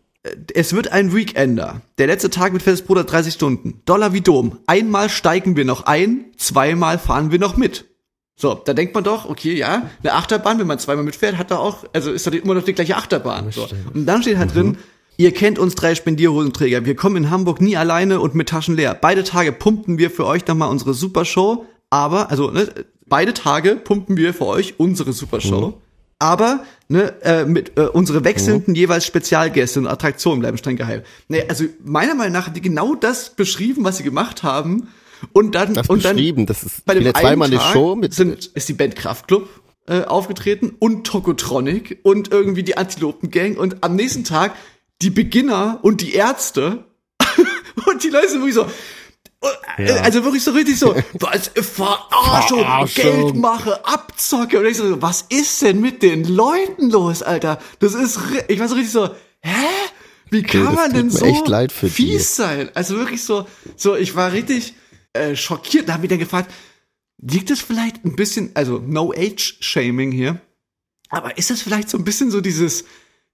[0.55, 1.81] es wird ein Weekender.
[1.99, 3.83] Der letzte Tag mit Fettes Bruder 30 Stunden.
[3.87, 4.59] Dollar wie Dom.
[4.67, 7.87] Einmal steigen wir noch ein, zweimal fahren wir noch mit.
[8.37, 11.59] So, da denkt man doch, okay, ja, eine Achterbahn, wenn man zweimal mitfährt, hat da
[11.59, 13.51] auch, also ist da immer noch die gleiche Achterbahn.
[13.51, 13.69] So.
[13.93, 14.55] Und dann steht halt mhm.
[14.55, 14.79] drin,
[15.19, 16.87] ihr kennt uns drei Spendierhosenträger.
[16.87, 18.95] Wir kommen in Hamburg nie alleine und mit Taschen leer.
[18.95, 21.67] Beide Tage pumpen wir für euch nochmal unsere Supershow.
[21.91, 22.69] Aber, also, ne,
[23.07, 25.69] beide Tage pumpen wir für euch unsere Supershow.
[25.69, 25.75] Mhm
[26.21, 28.77] aber ne, äh, mit äh, unsere wechselnden mhm.
[28.77, 31.03] jeweils Spezialgäste und Attraktionen bleiben streng geheim.
[31.29, 34.89] Nee, also meiner Meinung nach hat die genau das beschrieben, was sie gemacht haben.
[35.33, 38.69] Und dann das und dann das ist bei dem zweimal eine Show mit sind, ist
[38.69, 39.49] die Band Kraftklub
[39.87, 44.55] äh, aufgetreten und Tokotronic und irgendwie die Antilopen Gang und am nächsten Tag
[45.03, 46.85] die Beginner und die Ärzte
[47.87, 48.67] und die Leute sind wirklich so
[49.79, 49.97] ja.
[49.97, 54.59] Also wirklich so richtig so, was, Verarschung, Verarschung, Geldmache, Abzocke.
[54.59, 57.59] Und ich so, was ist denn mit den Leuten los, Alter?
[57.79, 59.09] Das ist, ich war so richtig so,
[59.41, 59.67] hä?
[60.31, 61.27] Wie kann okay, man denn so
[61.69, 62.19] fies die.
[62.19, 62.71] sein?
[62.75, 64.75] Also wirklich so, so, ich war richtig
[65.13, 65.89] äh, schockiert.
[65.89, 66.53] Da habe ich dann gefragt,
[67.21, 70.41] liegt es vielleicht ein bisschen, also no age shaming hier,
[71.09, 72.85] aber ist das vielleicht so ein bisschen so dieses,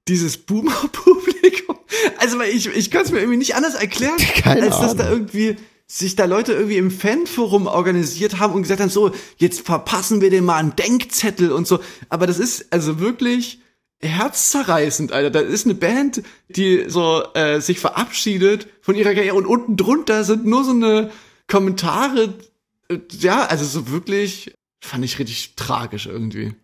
[0.09, 1.77] dieses Boomer-Publikum?
[2.19, 5.09] Also weil ich, ich kann es mir irgendwie nicht anders erklären, Keine als dass da
[5.09, 10.21] irgendwie sich da Leute irgendwie im Fanforum organisiert haben und gesagt haben, so, jetzt verpassen
[10.21, 11.79] wir den mal einen Denkzettel und so.
[12.09, 13.61] Aber das ist also wirklich
[14.01, 15.31] herzzerreißend, Alter.
[15.31, 20.25] Da ist eine Band, die so äh, sich verabschiedet von ihrer Karriere und unten drunter
[20.25, 21.11] sind nur so eine
[21.47, 22.35] Kommentare.
[22.89, 26.55] Äh, ja, also so wirklich fand ich richtig tragisch irgendwie.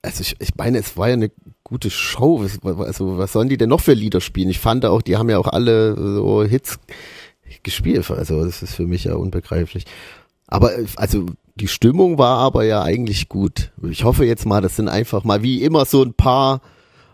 [0.00, 1.30] Also ich, ich meine, es war ja eine
[1.62, 2.44] gute Show.
[2.64, 4.48] Also was sollen die denn noch für Lieder spielen?
[4.48, 6.78] Ich fand auch, die haben ja auch alle so Hits
[7.62, 8.10] gespielt.
[8.10, 9.84] Also das ist für mich ja unbegreiflich.
[10.46, 13.72] Aber also die Stimmung war aber ja eigentlich gut.
[13.88, 16.60] Ich hoffe jetzt mal, das sind einfach mal wie immer so ein paar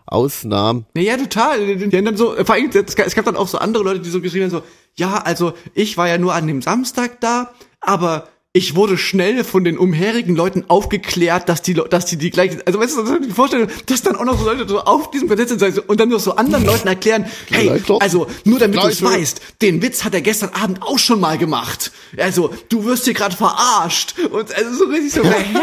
[0.05, 0.85] Ausnahmen.
[0.97, 1.77] Ja, total.
[1.77, 4.21] Die haben dann so, vor allem, es gab dann auch so andere Leute, die so
[4.21, 4.63] geschrieben haben, so,
[4.95, 9.63] ja, also ich war ja nur an dem Samstag da, aber ich wurde schnell von
[9.63, 13.69] den umherigen Leuten aufgeklärt, dass die, dass die die gleiche, also weißt du, die Vorstellung,
[13.85, 16.35] dass dann auch noch so Leute so auf diesem Podest sind und dann nur so
[16.35, 20.49] anderen Leuten erklären, hey, also nur damit du es weißt, den Witz hat er gestern
[20.49, 21.91] Abend auch schon mal gemacht.
[22.17, 25.59] Also du wirst hier gerade verarscht und also so richtig so, hä,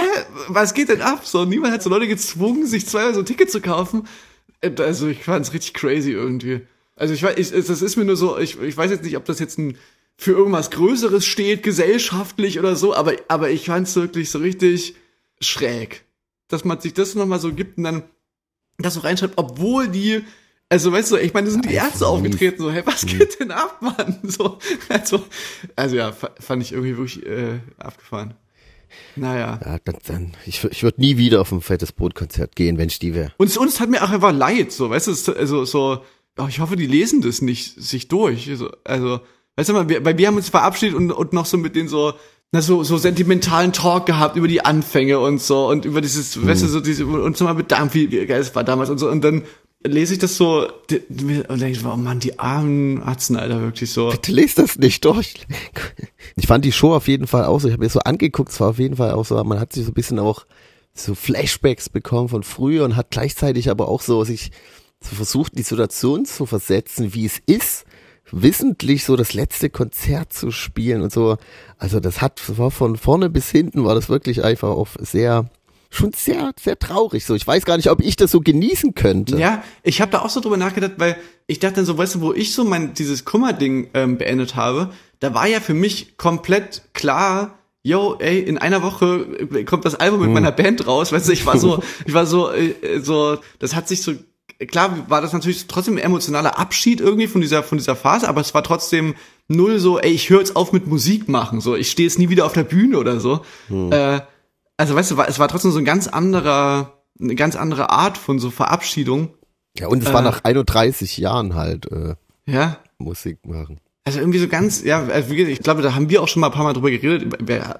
[0.46, 1.26] was geht denn ab?
[1.26, 4.06] So niemand hat so Leute gezwungen, sich zweimal so ein Ticket zu kaufen.
[4.78, 6.60] Also ich fand's richtig crazy irgendwie.
[6.94, 9.24] Also ich weiß, ich, das ist mir nur so, ich, ich weiß jetzt nicht, ob
[9.24, 9.76] das jetzt ein
[10.16, 14.94] für irgendwas Größeres steht, gesellschaftlich oder so, aber, aber ich fand's wirklich so richtig
[15.40, 16.04] schräg.
[16.48, 18.02] Dass man sich das nochmal so gibt und dann
[18.78, 20.22] das so reinschreibt, obwohl die,
[20.68, 23.50] also weißt du, ich meine, da sind die Ärzte aufgetreten, so, hey, was geht denn
[23.50, 24.18] ab, Mann?
[24.24, 25.24] So, also,
[25.76, 28.34] also ja, fand ich irgendwie wirklich äh, abgefahren.
[29.16, 29.60] Naja.
[29.64, 32.98] Ja, dann, dann, ich, ich würde nie wieder auf ein fettes Brotkonzert gehen, wenn ich
[32.98, 33.32] die wäre.
[33.36, 36.02] Und uns hat mir auch einfach leid, so, weißt du, also so,
[36.38, 38.48] oh, ich hoffe, die lesen das nicht sich durch.
[38.48, 39.20] Also, also
[39.56, 41.88] weißt du mal, wir, weil wir haben uns verabschiedet und, und noch so mit den
[41.88, 42.14] so,
[42.52, 46.46] na, so, so sentimentalen Talk gehabt über die Anfänge und so und über dieses, mhm.
[46.46, 49.08] weißt du, so diese, und so mal bedankt, wie, geil es war damals und so
[49.08, 49.42] und dann
[49.84, 54.10] lese ich das so und denke ich, oh Mann, die armen Atzen, Alter, wirklich so.
[54.10, 55.34] Bitte lest das nicht durch.
[56.36, 58.60] Ich fand die Show auf jeden Fall auch so, ich habe mir so angeguckt, es
[58.60, 60.44] war auf jeden Fall auch so, man hat sich so ein bisschen auch
[60.92, 64.50] so Flashbacks bekommen von früher und hat gleichzeitig aber auch so sich
[65.00, 67.84] so versucht, die Situation zu versetzen, wie es ist,
[68.30, 71.36] wissentlich so das letzte Konzert zu spielen und so.
[71.78, 75.48] Also das hat, war von vorne bis hinten war das wirklich einfach auch sehr,
[75.90, 77.24] schon sehr, sehr traurig.
[77.24, 79.38] So, ich weiß gar nicht, ob ich das so genießen könnte.
[79.38, 82.20] Ja, ich habe da auch so drüber nachgedacht, weil ich dachte dann so, weißt du,
[82.20, 86.82] wo ich so mein dieses Kummerding ähm, beendet habe, da war ja für mich komplett
[86.92, 90.34] klar, yo, ey, in einer Woche kommt das Album mit hm.
[90.34, 93.86] meiner Band raus, weißt du, ich war so, ich war so, äh, so, das hat
[93.86, 94.12] sich so
[94.66, 98.40] klar war das natürlich trotzdem ein emotionaler Abschied irgendwie von dieser von dieser Phase, aber
[98.40, 99.14] es war trotzdem
[99.48, 102.28] null so, ey, ich höre jetzt auf mit Musik machen, so, ich stehe jetzt nie
[102.28, 103.42] wieder auf der Bühne oder so.
[103.68, 103.92] Hm.
[103.92, 104.20] Äh,
[104.76, 108.38] also weißt du, es war trotzdem so ein ganz anderer, eine ganz andere Art von
[108.38, 109.30] so Verabschiedung.
[109.78, 112.14] Ja, und es äh, war nach 31 Jahren halt äh,
[112.46, 112.78] ja.
[112.98, 113.80] Musik machen.
[114.04, 116.52] Also irgendwie so ganz, ja, also ich glaube, da haben wir auch schon mal ein
[116.52, 117.26] paar Mal drüber geredet.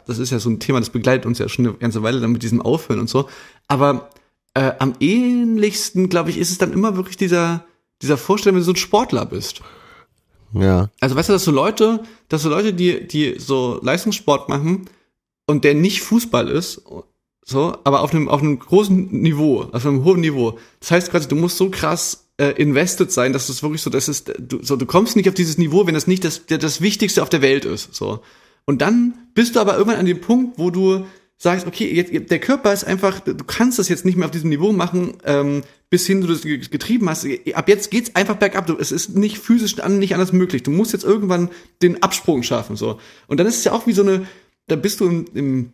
[0.07, 2.33] Das ist ja so ein Thema, das begleitet uns ja schon eine ganze Weile dann
[2.33, 3.29] mit diesem Aufhören und so.
[3.69, 4.11] Aber
[4.57, 7.67] äh, am ähnlichsten, glaube ich, ist es dann immer wirklich dieser,
[8.01, 9.61] dieser Vorstellung, wenn du so ein Sportler bist.
[10.55, 10.89] Ja.
[10.99, 14.89] Also weißt du, dass so Leute, dass so Leute, die, die so Leistungssport machen
[15.47, 16.83] und der nicht Fußball ist,
[17.45, 20.59] so, aber auf einem, auf einem großen Niveau, auf einem hohen Niveau.
[20.81, 24.09] Das heißt quasi, du musst so krass äh, invested sein, dass das wirklich so, das
[24.09, 27.23] ist, du, so, du kommst nicht auf dieses Niveau, wenn das nicht das, das Wichtigste
[27.23, 28.21] auf der Welt ist, so.
[28.65, 31.05] Und dann bist du aber irgendwann an dem Punkt, wo du
[31.39, 34.51] sagst, okay, jetzt, der Körper ist einfach, du kannst das jetzt nicht mehr auf diesem
[34.51, 37.27] Niveau machen, ähm, bis hin du das getrieben hast.
[37.55, 38.67] Ab jetzt geht's einfach bergab.
[38.67, 40.63] Du, es ist nicht physisch nicht anders möglich.
[40.63, 41.51] Du musst jetzt irgendwann
[41.83, 42.99] den Absprung schaffen, so.
[43.27, 44.27] Und dann ist es ja auch wie so eine,
[44.67, 45.73] da bist du im, im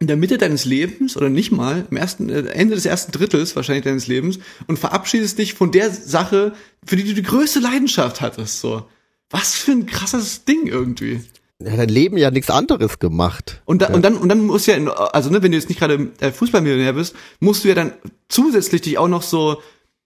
[0.00, 3.54] in der Mitte deines Lebens oder nicht mal im ersten äh, Ende des ersten Drittels
[3.54, 8.22] wahrscheinlich deines Lebens und verabschiedest dich von der Sache, für die du die größte Leidenschaft
[8.22, 8.60] hattest.
[8.60, 8.88] So,
[9.28, 11.20] was für ein krasses Ding irgendwie.
[11.62, 13.60] Ja, dein Leben ja nichts anderes gemacht.
[13.66, 13.94] Und, da, ja.
[13.94, 16.30] und dann und dann musst du ja, also ne, wenn du jetzt nicht gerade äh,
[16.30, 17.92] Fußballmillionär bist, musst du ja dann
[18.28, 19.60] zusätzlich dich auch noch so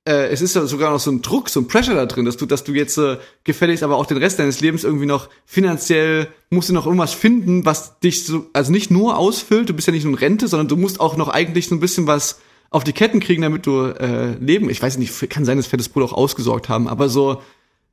[0.07, 2.37] äh, es ist ja sogar noch so ein Druck, so ein Pressure da drin, dass
[2.37, 6.29] du, dass du jetzt äh, gefälligst aber auch den Rest deines Lebens irgendwie noch finanziell
[6.51, 9.93] musst du noch irgendwas finden, was dich so, also nicht nur ausfüllt, du bist ja
[9.93, 12.41] nicht nur in Rente, sondern du musst auch noch eigentlich so ein bisschen was
[12.71, 14.69] auf die Ketten kriegen, damit du äh, leben.
[14.69, 17.41] Ich weiß nicht, kann sein, dass Fettes Brot auch ausgesorgt haben, aber so,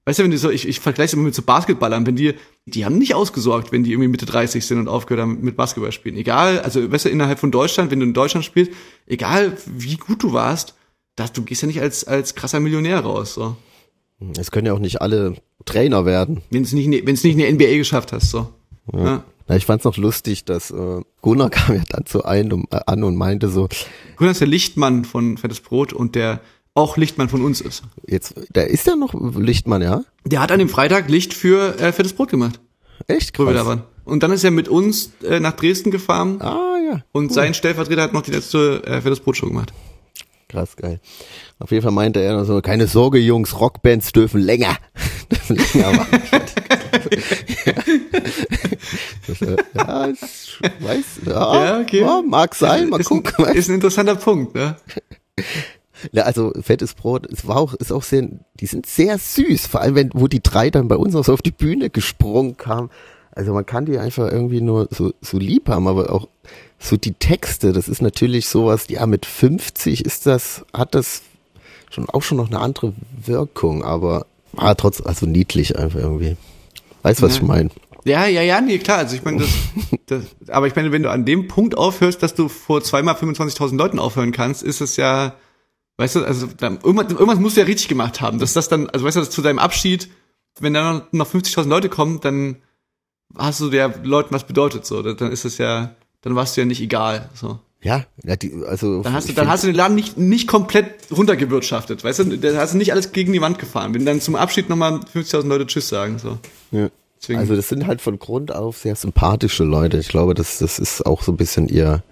[0.06, 2.34] weißt du, wenn die so, ich, ich vergleiche immer mit so Basketballern, wenn die,
[2.66, 5.92] die haben nicht ausgesorgt, wenn die irgendwie Mitte 30 sind und aufgehört haben mit Basketball
[5.92, 6.18] spielen.
[6.18, 8.72] Egal, also weißt du, innerhalb von Deutschland, wenn du in Deutschland spielst,
[9.08, 10.76] egal wie gut du warst,
[11.16, 13.34] das, du gehst ja nicht als, als krasser Millionär raus.
[13.34, 13.56] So.
[14.38, 15.36] Es können ja auch nicht alle
[15.66, 16.42] Trainer werden.
[16.50, 18.50] Wenn es nicht, wenn es nicht in der NBA geschafft hast, so.
[18.94, 19.06] Ja.
[19.06, 19.24] ja.
[19.48, 22.80] Na, ich fand's noch lustig, dass äh, Gunnar kam ja dann zu ein und, äh,
[22.86, 23.68] an und meinte so.
[24.16, 26.42] Gunnar ist der Lichtmann von Fettes Brot und der
[26.74, 27.84] auch Lichtmann von uns ist.
[28.08, 30.04] Jetzt, der ist ja noch Lichtmann, ja?
[30.26, 32.60] Der hat an dem Freitag Licht für äh, Fettes Brot gemacht.
[33.08, 33.46] Echt krass.
[33.46, 33.84] Wo wir da waren.
[34.06, 36.42] Und dann ist er mit uns äh, nach Dresden gefahren.
[36.42, 37.02] Ah ja.
[37.12, 37.34] Und cool.
[37.34, 39.74] sein Stellvertreter hat noch die letzte äh, Fettes Brot Show gemacht.
[40.50, 41.00] Krass geil.
[41.60, 44.76] Auf jeden Fall meinte er noch so, keine Sorge, Jungs, Rockbands dürfen länger.
[45.48, 46.20] länger machen.
[49.74, 50.22] ja, ich
[50.80, 52.02] weiß, ja, ja, okay.
[52.02, 53.46] ja mag sein, mal ist gucken.
[53.46, 54.76] Ein, ist ein interessanter Punkt, ne?
[56.12, 58.28] Ja, also fettes Brot, es war auch, ist auch sehr,
[58.60, 61.34] die sind sehr süß, vor allem wenn, wo die drei dann bei uns auch so
[61.34, 62.90] auf die Bühne gesprungen kamen.
[63.34, 66.28] Also man kann die einfach irgendwie nur so, so lieb haben, aber auch
[66.80, 71.22] so die Texte, das ist natürlich sowas, ja, mit 50 ist das, hat das
[71.90, 72.94] schon auch schon noch eine andere
[73.26, 76.36] Wirkung, aber war trotzdem, also niedlich einfach irgendwie.
[77.04, 77.42] Weißt du, was ja.
[77.42, 77.70] ich meine?
[78.04, 79.00] Ja, ja, ja, nee, klar.
[79.00, 79.50] Also ich meine, das,
[80.08, 83.78] das, aber ich meine, wenn du an dem Punkt aufhörst, dass du vor zweimal 25.000
[83.78, 85.36] Leuten aufhören kannst, ist es ja,
[86.02, 88.90] weißt du, also dann, irgendwas, irgendwas musst du ja richtig gemacht haben, dass das dann,
[88.90, 90.10] also weißt du, zu deinem Abschied,
[90.60, 92.58] wenn dann noch 50.000 Leute kommen, dann
[93.38, 96.66] hast du der Leuten was bedeutet, so, dann ist es ja, dann warst du ja
[96.66, 97.30] nicht egal.
[97.34, 97.60] So.
[97.84, 99.02] Ja, ja die, also.
[99.02, 102.38] Dann hast du, dann hast du den Laden nicht, nicht komplett runtergewirtschaftet, weißt du?
[102.38, 103.94] Da hast du nicht alles gegen die Wand gefahren.
[103.94, 106.38] Wenn dann zum Abschied nochmal 50.000 Leute Tschüss sagen, so.
[106.72, 106.90] Ja.
[107.22, 107.40] Deswegen.
[107.40, 109.98] Also das sind halt von Grund auf sehr sympathische Leute.
[110.00, 112.04] Ich glaube, das, das ist auch so ein bisschen ihr,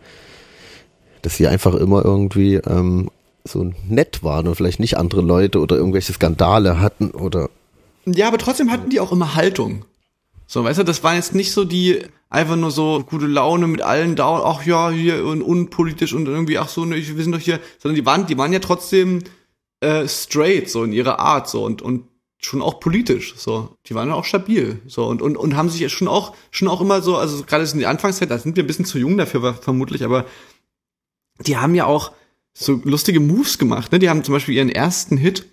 [1.23, 3.09] dass sie einfach immer irgendwie ähm,
[3.51, 7.49] so nett waren und vielleicht nicht andere Leute oder irgendwelche Skandale hatten oder.
[8.05, 9.85] Ja, aber trotzdem hatten die auch immer Haltung.
[10.47, 13.81] So, weißt du, das war jetzt nicht so die einfach nur so gute Laune mit
[13.81, 17.39] allen da, ach ja, hier und unpolitisch und irgendwie, ach so, ne, wir sind doch
[17.39, 19.23] hier, sondern die waren, die waren ja trotzdem
[19.81, 22.05] äh, straight, so in ihrer Art, so und, und
[22.41, 23.75] schon auch politisch, so.
[23.87, 26.81] Die waren ja auch stabil, so und, und, und haben sich schon auch, schon auch
[26.81, 29.53] immer so, also gerade in der Anfangszeit, da sind wir ein bisschen zu jung dafür
[29.55, 30.25] vermutlich, aber
[31.45, 32.11] die haben ja auch
[32.53, 33.99] so lustige Moves gemacht, ne?
[33.99, 35.45] Die haben zum Beispiel ihren ersten Hit,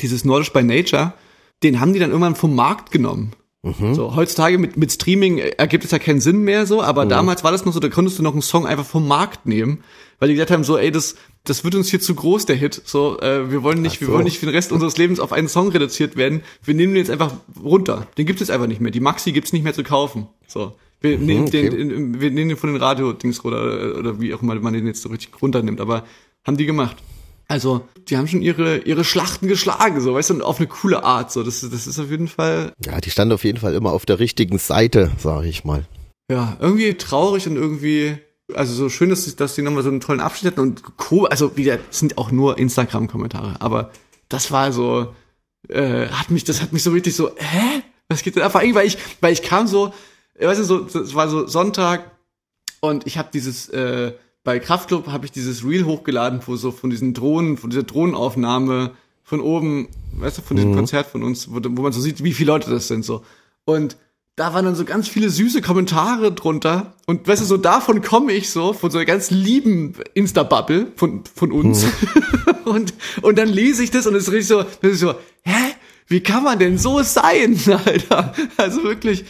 [0.00, 1.14] dieses Nordisch by Nature,
[1.62, 3.32] den haben die dann irgendwann vom Markt genommen.
[3.62, 3.94] Mhm.
[3.94, 7.10] So, heutzutage mit, mit Streaming ergibt es ja keinen Sinn mehr so, aber mhm.
[7.10, 9.84] damals war das noch so, da konntest du noch einen Song einfach vom Markt nehmen,
[10.18, 12.80] weil die gesagt haben, so, ey, das, das wird uns hier zu groß, der Hit.
[12.84, 14.06] So, äh, wir wollen nicht, so.
[14.06, 16.42] wir wollen nicht für den Rest unseres Lebens auf einen Song reduziert werden.
[16.62, 18.06] Wir nehmen den jetzt einfach runter.
[18.16, 18.92] Den gibt es einfach nicht mehr.
[18.92, 20.28] Die Maxi gibt's nicht mehr zu kaufen.
[20.46, 20.74] So.
[21.00, 21.70] Wir mhm, nehmen okay.
[21.70, 25.02] den, wir nehmen den von den Radio-Dings oder, oder wie auch immer man den jetzt
[25.02, 26.04] so richtig runternimmt, aber
[26.46, 26.96] haben die gemacht.
[27.48, 31.02] Also, die haben schon ihre, ihre Schlachten geschlagen, so, weißt du, und auf eine coole
[31.02, 31.42] Art, so.
[31.42, 32.72] Das, das ist auf jeden Fall.
[32.84, 35.84] Ja, die standen auf jeden Fall immer auf der richtigen Seite, sag ich mal.
[36.30, 38.16] Ja, irgendwie traurig und irgendwie,
[38.54, 41.56] also so schön, dass, dass die nochmal so einen tollen Abschnitt hatten und cool, also
[41.56, 43.90] wieder, sind auch nur Instagram-Kommentare, aber
[44.28, 45.12] das war so,
[45.68, 47.82] äh, hat mich, das hat mich so richtig so, hä?
[48.08, 48.54] Was geht denn ab?
[48.54, 49.92] Weil ich, weil ich kam so,
[50.38, 52.12] weißt du, so, es war so Sonntag
[52.80, 56.90] und ich habe dieses, äh, bei Kraftclub habe ich dieses Reel hochgeladen, wo so von
[56.90, 60.76] diesen Drohnen, von dieser Drohnenaufnahme von oben, weißt du, von diesem mhm.
[60.76, 63.22] Konzert von uns, wo, wo, man so sieht, wie viele Leute das sind, so.
[63.64, 63.96] Und
[64.36, 66.94] da waren dann so ganz viele süße Kommentare drunter.
[67.06, 71.24] Und weißt du, so davon komme ich so, von so einer ganz lieben Insta-Bubble von,
[71.34, 71.84] von uns.
[71.84, 72.54] Mhm.
[72.64, 75.74] und, und dann lese ich das und es ist richtig so, das ist so, hä?
[76.06, 78.34] Wie kann man denn so sein, Alter?
[78.56, 79.24] Also wirklich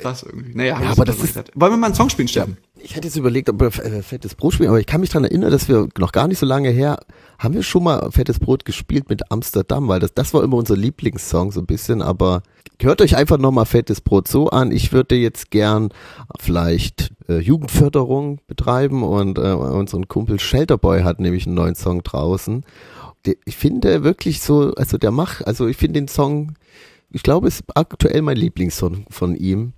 [0.00, 0.54] krass irgendwie.
[0.54, 2.56] Naja, ja, aber das ist, wollen wir mal einen Song spielen, Stefan?
[2.82, 5.24] Ich hätte jetzt überlegt, ob wir äh, Fettes Brot spielen, aber ich kann mich daran
[5.24, 6.98] erinnern, dass wir noch gar nicht so lange her,
[7.38, 10.76] haben wir schon mal Fettes Brot gespielt mit Amsterdam, weil das, das war immer unser
[10.76, 12.42] Lieblingssong so ein bisschen, aber
[12.80, 14.72] hört euch einfach nochmal Fettes Brot so an.
[14.72, 15.90] Ich würde jetzt gern
[16.38, 22.64] vielleicht äh, Jugendförderung betreiben und äh, unseren Kumpel Shelterboy hat nämlich einen neuen Song draußen.
[23.44, 26.54] Ich finde wirklich so, also der macht, also ich finde den Song,
[27.12, 29.72] ich glaube, es ist aktuell mein Lieblingssong von ihm.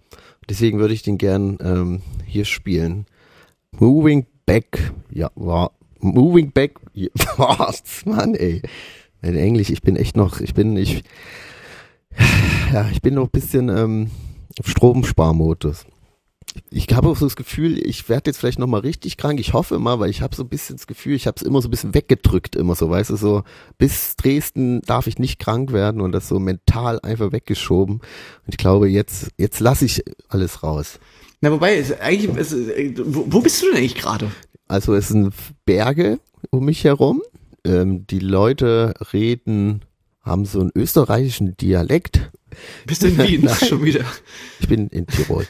[0.49, 3.07] Deswegen würde ich den gern ähm, hier spielen.
[3.73, 6.79] Moving Back, ja, war Moving Back,
[7.37, 8.61] was, Mann, ey.
[9.23, 11.05] In Englisch, ich bin echt noch, ich bin, ich,
[12.73, 14.11] ja, ich bin noch ein bisschen ähm,
[14.65, 15.87] Stromsparmodus.
[16.71, 19.41] Ich habe auch so das Gefühl, ich werde jetzt vielleicht nochmal richtig krank.
[19.41, 21.63] Ich hoffe mal, weil ich habe so ein bisschen das Gefühl, ich habe es immer
[21.63, 23.43] so ein bisschen weggedrückt, immer so, weißt du, so
[23.79, 27.97] bis Dresden darf ich nicht krank werden und das so mental einfach weggeschoben.
[27.97, 30.99] Und ich glaube, jetzt, jetzt lasse ich alles raus.
[31.41, 32.55] Na, wobei, ist eigentlich, ist,
[33.05, 34.31] wo, wo bist du denn eigentlich gerade?
[34.69, 35.35] Also es sind
[35.65, 37.23] Berge um mich herum.
[37.65, 39.85] Ähm, die Leute reden,
[40.23, 42.31] haben so einen österreichischen Dialekt.
[42.87, 44.05] Bist du in Wien schon wieder?
[44.61, 45.47] Ich bin in Tirol.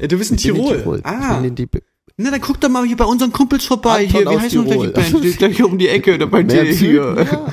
[0.00, 0.74] Ja, du bist in Tirol.
[0.74, 1.00] in Tirol.
[1.04, 1.42] Ah.
[2.16, 4.04] Na, dann guck doch mal hier bei unseren Kumpels vorbei.
[4.04, 5.24] Anton hier, wie heißt unsere Band?
[5.24, 7.26] Die ist gleich um die Ecke, da bei dir hier.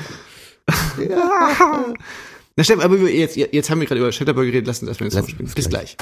[0.96, 1.04] Ja.
[1.10, 1.84] ja.
[2.56, 5.30] Na, Steffen, aber jetzt, jetzt haben wir gerade über Shatterboy geredet, lassen wir das jetzt
[5.30, 5.50] spielen.
[5.52, 5.96] Bis gleich.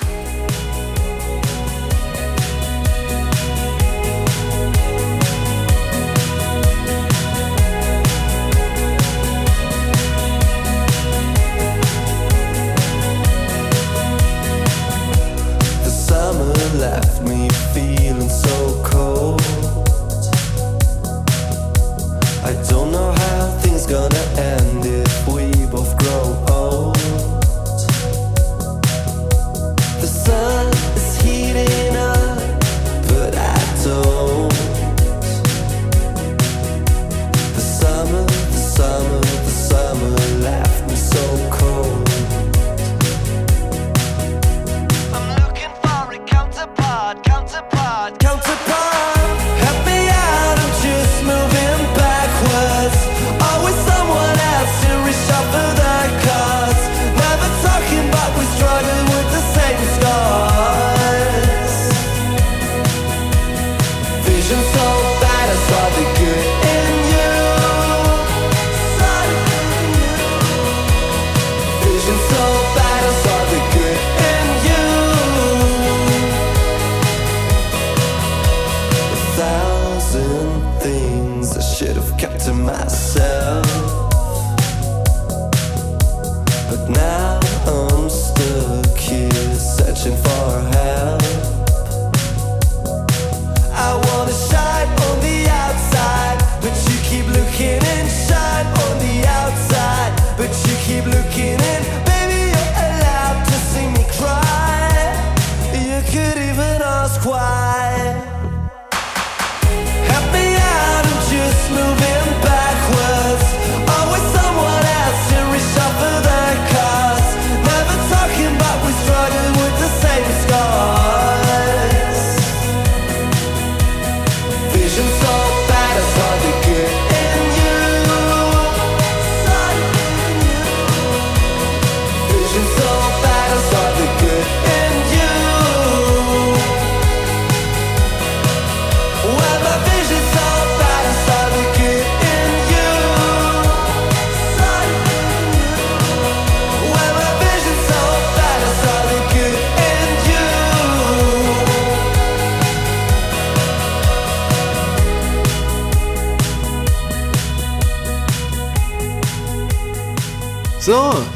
[0.00, 0.23] Help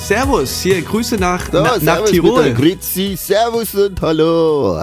[0.08, 2.54] Servus, hier Grüße nach, So, na, nach servus Tirol.
[2.54, 4.82] Grüezi, servus und hallo.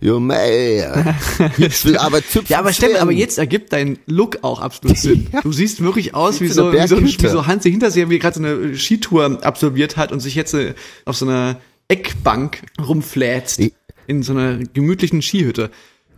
[0.00, 0.86] Jo, mei.
[1.98, 2.96] Aber Ja, aber werden.
[2.98, 5.26] aber jetzt ergibt dein Look auch absolut Sinn.
[5.32, 5.40] Ja.
[5.40, 8.44] Du siehst wirklich aus wie so, wie so, wie so Hansi Hinterseher, wie gerade so
[8.44, 11.56] eine Skitour absolviert hat und sich jetzt äh, auf so einer
[11.88, 13.60] Eckbank rumfläzt.
[14.06, 15.70] In so einer gemütlichen Skihütte.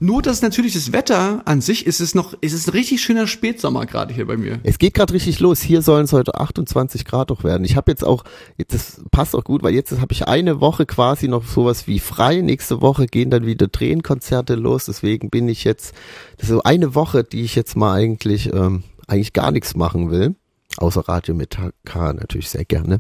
[0.03, 3.29] Nur das natürlich das Wetter an sich ist es noch, ist es ein richtig schöner
[3.29, 4.59] Spätsommer gerade hier bei mir.
[4.65, 5.61] Es geht gerade richtig los.
[5.63, 7.65] Hier sollen es heute 28 Grad auch werden.
[7.65, 8.25] Ich habe jetzt auch,
[8.57, 12.01] jetzt das passt auch gut, weil jetzt habe ich eine Woche quasi noch sowas wie
[12.01, 12.41] frei.
[12.41, 14.87] Nächste Woche gehen dann wieder Tränenkonzerte los.
[14.87, 15.95] Deswegen bin ich jetzt,
[16.37, 20.11] das ist so eine Woche, die ich jetzt mal eigentlich, ähm, eigentlich gar nichts machen
[20.11, 20.35] will.
[20.79, 22.99] Außer Radio mit K natürlich sehr gerne.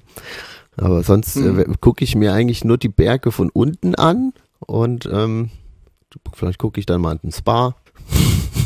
[0.76, 5.50] Aber sonst äh, gucke ich mir eigentlich nur die Berge von unten an und ähm,
[6.34, 7.74] vielleicht gucke ich dann mal den Spa.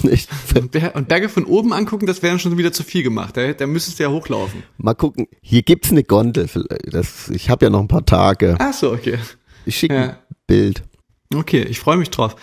[0.09, 3.37] Ich, Und, Ber und Berge von oben angucken, das wäre schon wieder zu viel gemacht.
[3.37, 4.63] Da, da müsstest du ja hochlaufen.
[4.77, 5.27] Mal gucken.
[5.41, 6.49] Hier gibt's eine Gondel.
[6.85, 8.57] Das, ich habe ja noch ein paar Tage.
[8.61, 9.19] Ach so, okay.
[9.65, 10.03] Ich schicke Ja.
[10.11, 10.85] ein Bild.
[11.35, 12.37] Okay, ich freue mich drauf.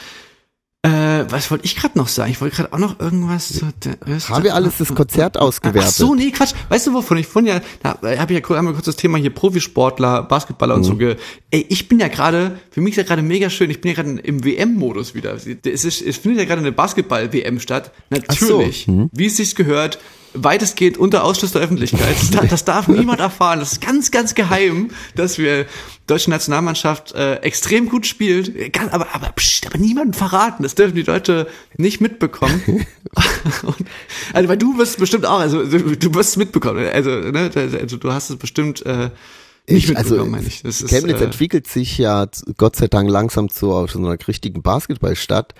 [0.85, 2.29] Äh, was wollte ich gerade noch sagen?
[2.29, 5.87] Ich wollte gerade auch noch irgendwas zu der Öster Haben wir alles das Konzert ausgewertet?
[5.87, 6.53] Ach so, nee, Quatsch.
[6.67, 9.17] Weißt du, wovon ich vorhin ja, da habe ich ja kurz, einmal kurz das Thema
[9.17, 10.81] hier Profisportler, Basketballer Mhm.
[10.81, 10.95] und so.
[10.97, 11.15] Ge
[11.51, 14.03] Ey, ich bin ja gerade, für mich ist ja gerade mega schön, ich bin ja
[14.03, 15.33] gerade im WM-Modus wieder.
[15.35, 17.91] Es, ist, es findet ja gerade eine Basketball-WM statt.
[18.09, 19.09] Natürlich, so, mhm.
[19.13, 19.99] wie es sich gehört,
[20.33, 22.15] weitestgehend unter Ausschluss der Öffentlichkeit.
[22.19, 23.59] Das, darf- das darf niemand erfahren.
[23.59, 25.65] Das ist ganz, ganz geheim, dass wir
[26.07, 28.73] deutsche Nationalmannschaft äh, extrem gut spielt.
[28.73, 30.63] Ganz, aber, aber, pst, aber niemandem verraten.
[30.63, 32.61] Das dürfen die Leute nicht mitbekommen.
[33.63, 33.75] Und,
[34.33, 36.85] also, weil du wirst bestimmt auch, also du, du wirst es mitbekommen.
[36.91, 39.11] Also, ne, also du hast es bestimmt äh,
[39.69, 40.61] nicht Ich, also, mitbekommen, meine ich.
[40.63, 44.17] Das ist, Chemnitz äh, entwickelt sich ja Gott sei Dank langsam zu auf so einer
[44.27, 45.53] richtigen Basketballstadt.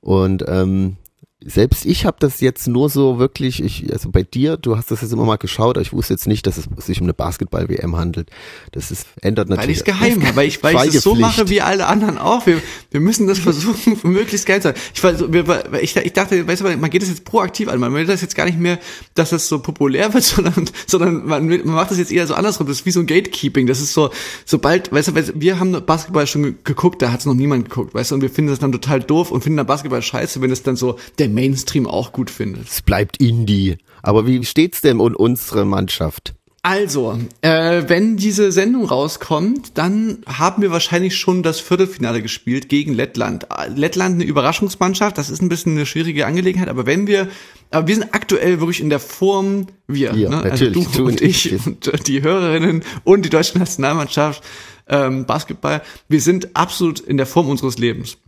[0.00, 0.96] Und ähm,
[1.42, 5.00] selbst ich habe das jetzt nur so wirklich, ich, also bei dir, du hast das
[5.00, 7.96] jetzt immer mal geschaut, aber ich wusste jetzt nicht, dass es sich um eine Basketball-WM
[7.96, 8.28] handelt.
[8.72, 9.78] Das ist, ändert Weil natürlich.
[9.78, 12.46] ich es geheim habe, weil ich, weil ich es so mache wie alle anderen auch.
[12.46, 14.76] Wir, wir müssen das versuchen, möglichst geil zu sein.
[14.94, 17.80] Ich, war weil ich, ich dachte, weißt du, man geht das jetzt proaktiv an.
[17.80, 18.78] Man will das jetzt gar nicht mehr,
[19.14, 22.66] dass das so populär wird, sondern, sondern man, man macht das jetzt eher so andersrum.
[22.66, 23.66] Das ist wie so ein Gatekeeping.
[23.66, 24.10] Das ist so,
[24.44, 27.94] sobald, weißt du, wir haben Basketball schon ge- geguckt, da hat es noch niemand geguckt,
[27.94, 30.50] weißt du, und wir finden das dann total doof und finden dann Basketball scheiße, wenn
[30.50, 32.68] es dann so der Mainstream auch gut findet.
[32.68, 33.78] Es bleibt Indie.
[34.02, 36.34] Aber wie steht's denn um unsere Mannschaft?
[36.62, 42.92] Also, äh, wenn diese Sendung rauskommt, dann haben wir wahrscheinlich schon das Viertelfinale gespielt gegen
[42.92, 43.46] Lettland.
[43.74, 47.28] Lettland eine Überraschungsmannschaft, das ist ein bisschen eine schwierige Angelegenheit, aber wenn wir,
[47.70, 50.42] aber wir sind aktuell wirklich in der Form, wir, Wir, ne?
[50.44, 51.66] natürlich, also du und ich ich.
[51.66, 54.44] und äh, die Hörerinnen und die deutsche Nationalmannschaft
[54.86, 58.18] ähm, Basketball, wir sind absolut in der Form unseres Lebens.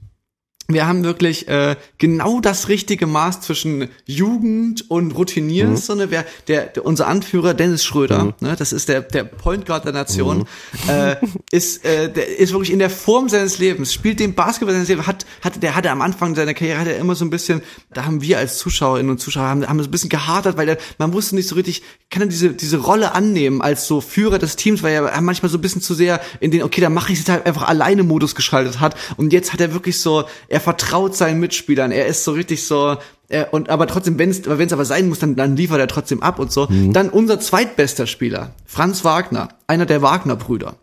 [0.69, 5.69] Wir haben wirklich äh, genau das richtige Maß zwischen Jugend und Routiniers.
[5.71, 5.77] Mhm.
[5.77, 6.11] So, ne?
[6.11, 8.55] Wer, der, der, unser Anführer Dennis Schröder, ne?
[8.57, 10.89] das ist der, der Point Guard der Nation, Mhm.
[10.89, 11.17] äh,
[11.51, 15.07] ist, äh, der ist wirklich in der Form seines Lebens, spielt den Basketball seines Lebens,
[15.07, 17.61] hat, hat, der hatte am Anfang seiner Karriere hat er immer so ein bisschen,
[17.93, 20.79] da haben wir als Zuschauerinnen und Zuschauer haben, haben so ein bisschen gehadert, weil der,
[20.99, 24.57] man wusste nicht so richtig, kann er diese, diese Rolle annehmen als so Führer des
[24.57, 27.21] Teams, weil er manchmal so ein bisschen zu sehr in den, okay, dann mache ich
[27.21, 31.17] es halt einfach alleine Modus geschaltet hat und jetzt hat er wirklich so, er vertraut
[31.17, 32.97] seinen Mitspielern, er ist so richtig so,
[33.29, 35.89] äh, und aber trotzdem, wenn es wenn es aber sein muss, dann, dann liefert er
[35.89, 36.69] trotzdem ab und so.
[36.71, 40.77] Dann unser zweitbester Spieler, Franz Wagner, einer der Wagner-Brüder.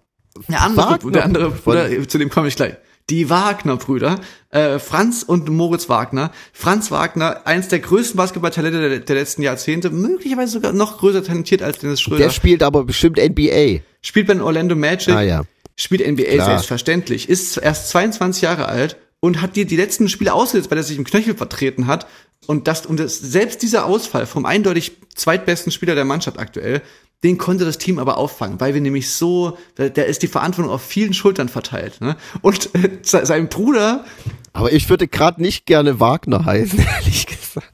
[0.48, 2.74] Der andere, Wagner- der andere Bruder, zu dem komme ich gleich.
[3.12, 4.20] Die Wagner-Brüder,
[4.52, 6.32] äh, Franz und Moritz Wagner.
[6.54, 11.62] Franz Wagner, eins der größten Basketballtalente der, der letzten Jahrzehnte, möglicherweise sogar noch größer talentiert
[11.62, 12.24] als Dennis Schröder.
[12.24, 13.82] Der spielt aber bestimmt NBA.
[14.02, 15.42] Spielt bei den Orlando Magic, Ah ja.
[15.76, 16.46] spielt NBA Klar.
[16.46, 20.84] selbstverständlich, ist erst 22 Jahre alt und hat dir die letzten Spiele ausgesetzt, weil er
[20.84, 22.08] sich im Knöchel vertreten hat.
[22.48, 26.82] Und das, und das, selbst dieser Ausfall vom eindeutig zweitbesten Spieler der Mannschaft aktuell,
[27.24, 30.72] den konnte das Team aber auffangen, weil wir nämlich so, da, da ist die Verantwortung
[30.72, 32.00] auf vielen Schultern verteilt.
[32.00, 32.16] Ne?
[32.42, 34.06] Und äh, se- sein Bruder,
[34.54, 37.74] Aber ich würde gerade nicht gerne Wagner heißen, ehrlich gesagt.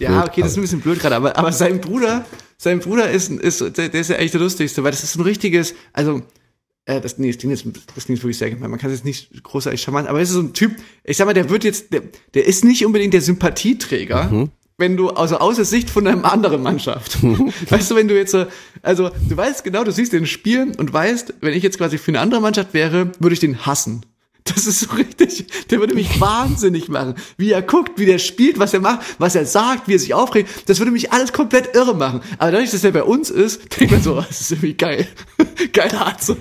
[0.00, 2.24] Ja, okay, das ist ein bisschen blöd gerade, aber, aber sein Bruder,
[2.58, 5.22] sein Bruder ist, ist der, der ist ja echt der lustigste, weil das ist ein
[5.22, 6.22] richtiges, also
[6.86, 8.70] äh, das, nee, das klingt jetzt, das klingt wirklich sehr gemein.
[8.70, 10.72] Man kann es jetzt nicht großartig charmant, aber es ist so ein Typ,
[11.04, 12.02] ich sag mal, der wird jetzt, der,
[12.34, 14.50] der ist nicht unbedingt der Sympathieträger, Mhm.
[14.78, 17.18] wenn du, also aus der Sicht von einer anderen Mannschaft.
[17.70, 18.46] weißt du, wenn du jetzt so,
[18.82, 22.10] also du weißt genau, du siehst den Spiel und weißt, wenn ich jetzt quasi für
[22.10, 24.04] eine andere Mannschaft wäre, würde ich den hassen.
[24.44, 27.14] Das ist so richtig, der würde mich wahnsinnig machen.
[27.36, 30.14] Wie er guckt, wie der spielt, was er macht, was er sagt, wie er sich
[30.14, 32.20] aufregt, das würde mich alles komplett irre machen.
[32.38, 35.06] Aber dadurch, dass er bei uns ist, denkt man so, das ist irgendwie geil.
[35.72, 36.34] Geil Arzt.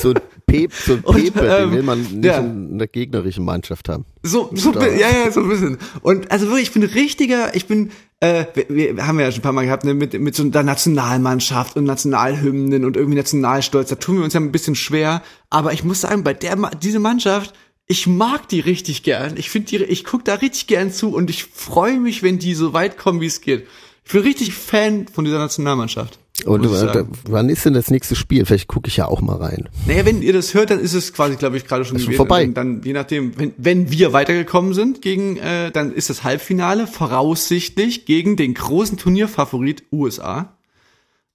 [0.00, 0.14] So
[0.46, 2.38] Pep, so ein Und, Pepe, den ähm, will man nicht ja.
[2.38, 4.04] in der gegnerischen Mannschaft haben.
[4.22, 5.78] So, so ja, ja, so ein bisschen.
[6.02, 7.90] Und also wirklich, ich bin richtiger, ich bin,
[8.20, 10.62] äh, wir, wir haben ja schon ein paar Mal gehabt, ne, mit, mit so einer
[10.62, 15.22] Nationalmannschaft und Nationalhymnen und irgendwie Nationalstolz, da tun wir uns ja ein bisschen schwer.
[15.50, 17.54] Aber ich muss sagen, bei der, diese Mannschaft,
[17.86, 19.36] ich mag die richtig gern.
[19.36, 22.54] Ich finde die, ich guck da richtig gern zu und ich freue mich, wenn die
[22.54, 23.66] so weit kommen, wie es geht.
[24.06, 26.18] Ich bin richtig Fan von dieser Nationalmannschaft.
[26.44, 28.44] Und äh, wann ist denn das nächste Spiel?
[28.44, 29.68] Vielleicht gucke ich ja auch mal rein.
[29.86, 32.44] Naja, wenn ihr das hört, dann ist es quasi, glaube ich, gerade schon, schon vorbei.
[32.46, 36.86] Dann, dann je nachdem, wenn, wenn wir weitergekommen sind gegen, äh, dann ist das Halbfinale
[36.88, 40.56] voraussichtlich gegen den großen Turnierfavorit USA.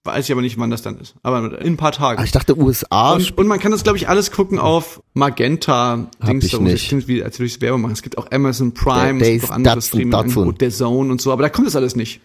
[0.03, 1.15] Weiß ich aber nicht, wann das dann ist.
[1.23, 2.21] Aber in ein paar Tagen.
[2.21, 3.13] Ah, ich dachte USA.
[3.13, 6.09] und, und man kann das, glaube ich, alles gucken auf Magenta.
[6.25, 6.87] Dings, ich da nicht.
[6.87, 7.93] klingt wie, als würde ich Werbung machen.
[7.93, 11.33] Es gibt auch Amazon Prime, es gibt auch andere Streaming, der Zone und so.
[11.33, 12.21] Aber da kommt das alles nicht.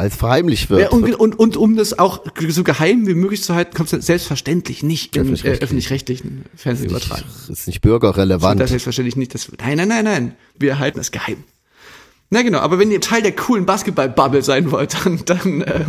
[0.00, 0.80] Weil es verheimlicht wird.
[0.80, 4.06] Ja, und, und, und um das auch so geheim wie möglich zu halten, kommt es
[4.06, 5.62] selbstverständlich nicht im äh, Öffentlich-rechtlich.
[5.62, 7.24] öffentlich-rechtlichen Fernsehen übertragen.
[7.50, 8.58] ist nicht bürgerrelevant.
[8.58, 9.34] Das selbstverständlich nicht.
[9.34, 10.36] Das, nein, nein, nein, nein.
[10.58, 11.44] Wir halten das geheim.
[12.30, 15.84] Na genau, aber wenn ihr Teil der coolen Basketball-Bubble sein wollt, dann, dann, äh,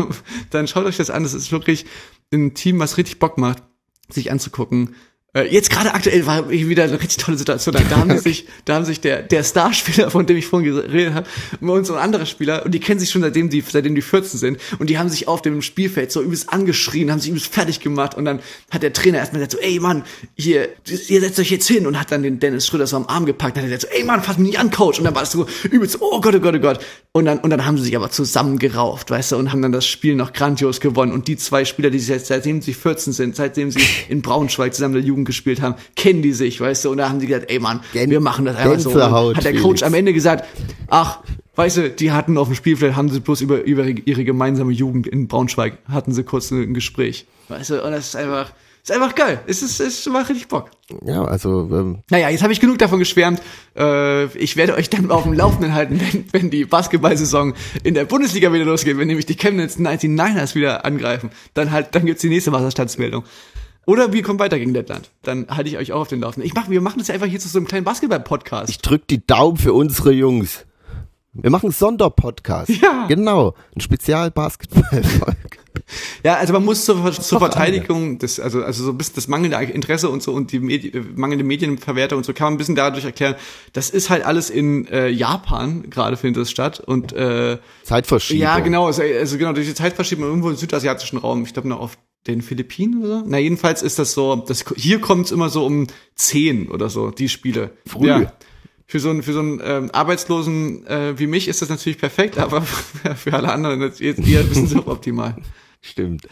[0.49, 1.23] dann schaut euch das an.
[1.23, 1.85] Das ist wirklich
[2.33, 3.63] ein Team, was richtig Bock macht,
[4.09, 4.93] sich anzugucken.
[5.33, 7.73] Äh, jetzt gerade aktuell war wieder eine richtig tolle Situation.
[7.73, 11.27] Da haben sich, da haben sich der, der Starspieler, von dem ich vorhin geredet habe,
[11.61, 14.37] und so ein anderer Spieler, und die kennen sich schon seitdem die, seitdem die 14
[14.37, 17.79] sind, und die haben sich auf dem Spielfeld so übelst angeschrien, haben sich übelst fertig
[17.79, 20.03] gemacht, und dann hat der Trainer erstmal gesagt so, ey Mann,
[20.35, 23.25] hier, ihr setzt euch jetzt hin, und hat dann den Dennis Schröder so am Arm
[23.25, 25.15] gepackt, und hat er gesagt so, ey Mann, fass mich nicht an, Coach, und dann
[25.15, 26.79] war es so übelst, oh Gott, oh Gott, oh Gott,
[27.13, 29.87] und dann, und dann haben sie sich aber zusammengerauft, weißt du, und haben dann das
[29.87, 33.37] Spiel noch grandios gewonnen, und die zwei Spieler, die sich jetzt, seitdem sie 14 sind,
[33.37, 33.79] seitdem sie
[34.09, 37.19] in Braunschweig zusammen der Jugend gespielt haben, kennen die sich, weißt du, und da haben
[37.19, 38.89] sie gesagt, ey Mann, Gän- wir machen das einfach so.
[38.91, 39.01] Und
[39.37, 39.61] hat der Felix.
[39.61, 40.45] Coach am Ende gesagt,
[40.87, 41.19] ach,
[41.55, 45.07] weißt du, die hatten auf dem Spielfeld, haben sie bloß über, über ihre gemeinsame Jugend
[45.07, 47.25] in Braunschweig, hatten sie kurz ein Gespräch.
[47.49, 48.51] Weißt du, und das ist einfach,
[48.83, 49.39] ist einfach geil.
[49.45, 50.71] Es ist, es macht richtig Bock.
[51.05, 53.39] Ja, also ähm, Naja, jetzt habe ich genug davon geschwärmt.
[53.77, 57.53] Äh, ich werde euch dann auf dem Laufenden halten, wenn, wenn die Basketballsaison
[57.83, 61.29] in der Bundesliga wieder losgeht, wenn nämlich die Chemnitz 99ers wieder angreifen.
[61.53, 63.23] Dann halt, dann gibt's die nächste Wasserstandsmeldung.
[63.85, 65.09] Oder wir kommen weiter gegen Lettland.
[65.23, 66.47] Dann halte ich euch auch auf den Laufenden.
[66.47, 68.69] Ich mach, wir machen das ja einfach hier zu so einem kleinen Basketball-Podcast.
[68.69, 70.65] ich drück die Daumen für unsere Jungs.
[71.33, 72.69] Wir machen einen Sonderpodcast.
[72.81, 73.05] Ja.
[73.07, 73.55] Genau.
[73.75, 75.37] Ein Spezial-Basketball-Folge.
[76.23, 79.57] Ja, also man muss zur, zur Verteidigung, des, also, also so ein bisschen das mangelnde
[79.57, 83.05] Interesse und so und die Medi mangelnde Medienverwertung und so kann man ein bisschen dadurch
[83.05, 83.35] erklären.
[83.73, 88.41] Das ist halt alles in äh, Japan gerade findet das statt und äh, Zeitverschiebung.
[88.41, 91.43] ja genau, also, also genau durch die Zeitverschiebung irgendwo im südasiatischen Raum.
[91.43, 91.97] Ich glaube noch auf
[92.27, 93.25] den Philippinen oder so.
[93.27, 97.29] Na jedenfalls ist das so, das hier kommt's immer so um 10 oder so die
[97.29, 97.71] Spiele.
[97.87, 98.07] Früh.
[98.07, 98.33] Ja.
[98.85, 102.37] Für so einen, für so einen ähm, Arbeitslosen äh, wie mich ist das natürlich perfekt,
[102.37, 102.61] aber
[103.15, 105.35] für alle anderen jetzt eher ein bisschen suboptimal.
[105.81, 106.27] Stimmt.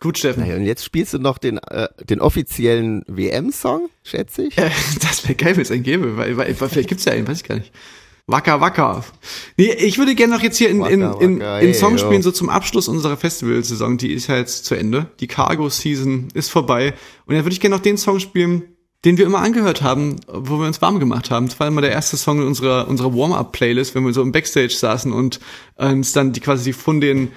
[0.00, 0.42] Gut, Steffen.
[0.42, 4.58] Naja, und jetzt spielst du noch den, äh, den offiziellen WM-Song, schätze ich.
[4.58, 7.28] Äh, das wäre geil, wenn es einen gäbe, weil, weil, weil vielleicht gibt's ja einen,
[7.28, 7.72] weiß ich gar nicht.
[8.26, 9.04] Wacker, wacker.
[9.58, 12.48] Nee, ich würde gerne noch jetzt hier in, in, in, in Song spielen, so zum
[12.48, 13.98] Abschluss unserer Festivalsaison.
[13.98, 15.10] Die ist ja jetzt zu Ende.
[15.20, 16.94] Die Cargo-Season ist vorbei.
[17.26, 18.62] Und dann würde ich gerne noch den Song spielen,
[19.04, 21.48] den wir immer angehört haben, wo wir uns warm gemacht haben.
[21.48, 24.70] Das war immer der erste Song in unserer, unserer Warm-Up-Playlist, wenn wir so im Backstage
[24.74, 25.40] saßen und
[25.76, 27.30] uns dann die quasi von den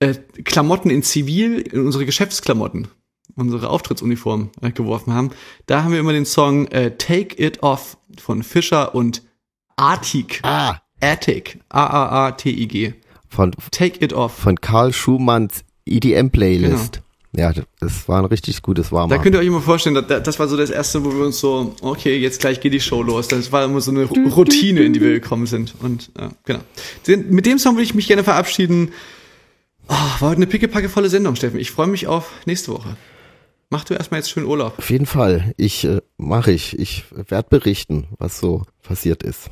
[0.00, 0.14] äh,
[0.44, 2.88] Klamotten in Zivil, in unsere Geschäftsklamotten,
[3.34, 5.30] unsere Auftrittsuniform äh, geworfen haben.
[5.64, 9.22] Da haben wir immer den Song äh, Take It Off von Fischer und
[9.78, 10.40] Artig.
[10.42, 11.60] Ah, Attic.
[11.68, 12.94] A-A-A-T-I-G.
[13.28, 14.34] von, Take It Off.
[14.34, 17.00] von Karl Schumanns EDM-Playlist.
[17.32, 20.38] Ja, das war ein richtig gutes warm Da könnt ihr euch immer vorstellen, das, das
[20.38, 23.28] war so das erste, wo wir uns so, okay, jetzt gleich geht die Show los.
[23.28, 25.74] Das war immer so eine Routine, in die wir gekommen sind.
[25.80, 26.60] Und ja, genau.
[27.06, 28.92] Mit dem Song würde ich mich gerne verabschieden.
[29.88, 31.60] Oh, war heute eine pickepackevolle Sendung, Steffen.
[31.60, 32.96] Ich freue mich auf nächste Woche.
[33.70, 34.78] Mach du erstmal jetzt schön Urlaub.
[34.78, 35.52] Auf jeden Fall.
[35.58, 36.78] Ich äh, mache ich.
[36.78, 39.50] Ich werde berichten, was so passiert ist.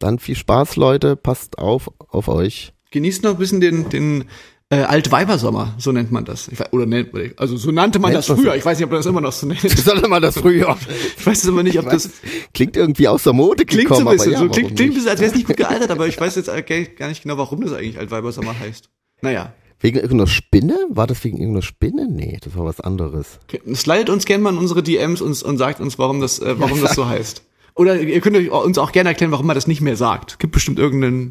[0.00, 1.14] Dann viel Spaß, Leute.
[1.14, 2.72] Passt auf auf euch.
[2.90, 4.24] Genießt noch ein bisschen den, den
[4.72, 6.48] äh, Altweibersommer, so nennt man das.
[6.50, 8.52] Weiß, oder nennt man, also so nannte man Nennt das man früher.
[8.52, 8.56] so.
[8.56, 9.60] Ich weiß nicht, ob man das immer noch so nennt.
[9.78, 10.76] Sollte mal das früher.
[11.18, 12.10] Ich weiß es aber nicht, ob das
[12.54, 14.94] Klingt irgendwie aus der Mode klingt gekommen, so ein bisschen, ja, so klingt, klingt ein
[14.94, 17.60] bisschen, als wäre es nicht gut gealtert, aber ich weiß jetzt gar nicht genau, warum
[17.60, 18.88] das eigentlich Altweibersommer heißt.
[19.22, 19.52] Naja.
[19.80, 20.76] Wegen irgendeiner Spinne?
[20.90, 22.06] War das wegen irgendeiner Spinne?
[22.08, 23.40] Nee, das war was anderes.
[23.44, 23.60] Okay.
[23.74, 26.80] Slidet uns gerne mal in unsere DMs und, und sagt uns, warum das, äh, warum
[26.80, 27.42] das so heißt.
[27.80, 30.38] Oder ihr könnt euch uns auch gerne erklären, warum man das nicht mehr sagt.
[30.38, 31.30] Gibt bestimmt irgendeinen,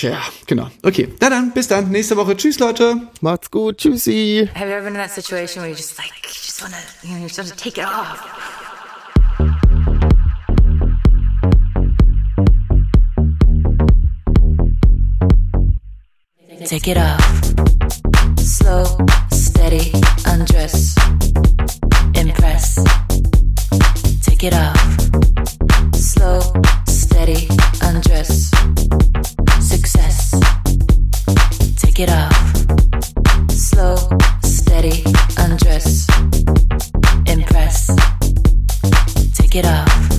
[0.00, 0.70] ja, genau.
[0.82, 2.38] Okay, na dann, bis dann, nächste Woche.
[2.38, 2.96] Tschüss, Leute.
[3.20, 3.76] Macht's gut.
[3.76, 4.48] Tschüssi.
[4.54, 7.10] Have you ever been in that situation where you just like, you just wanna, you
[7.10, 8.18] know, you just wanna take it off?
[16.64, 17.20] Take it off.
[18.38, 18.84] Slow,
[19.30, 19.92] steady,
[20.24, 20.94] undress.
[22.14, 22.78] Impress.
[24.22, 25.21] Take it off.
[26.12, 26.40] slow,
[26.86, 27.48] steady
[27.80, 28.50] undress.
[29.60, 30.32] Success.
[31.76, 33.50] Take it off.
[33.50, 33.96] Slow,
[34.42, 35.04] steady
[35.38, 36.06] undress.
[37.26, 37.86] Impress.
[39.34, 40.11] Take it off.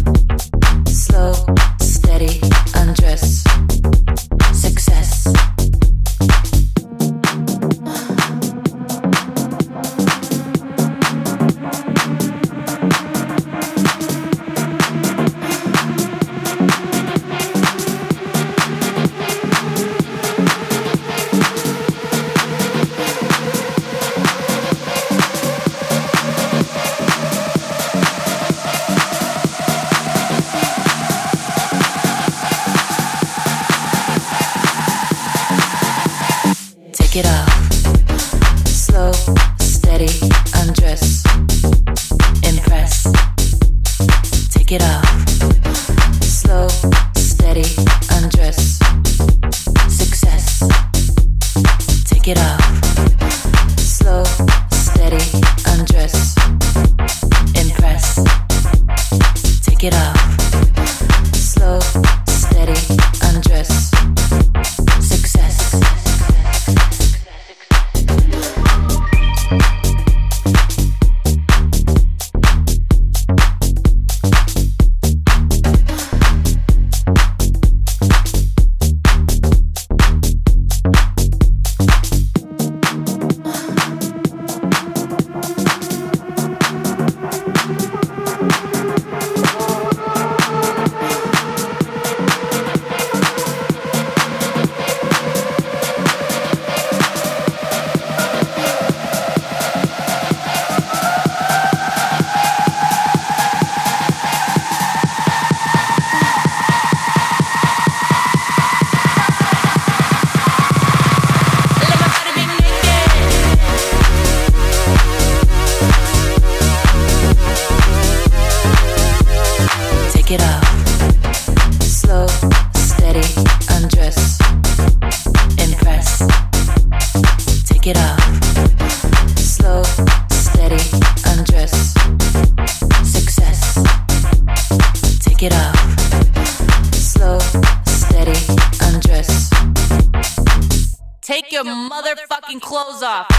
[143.04, 143.33] Off.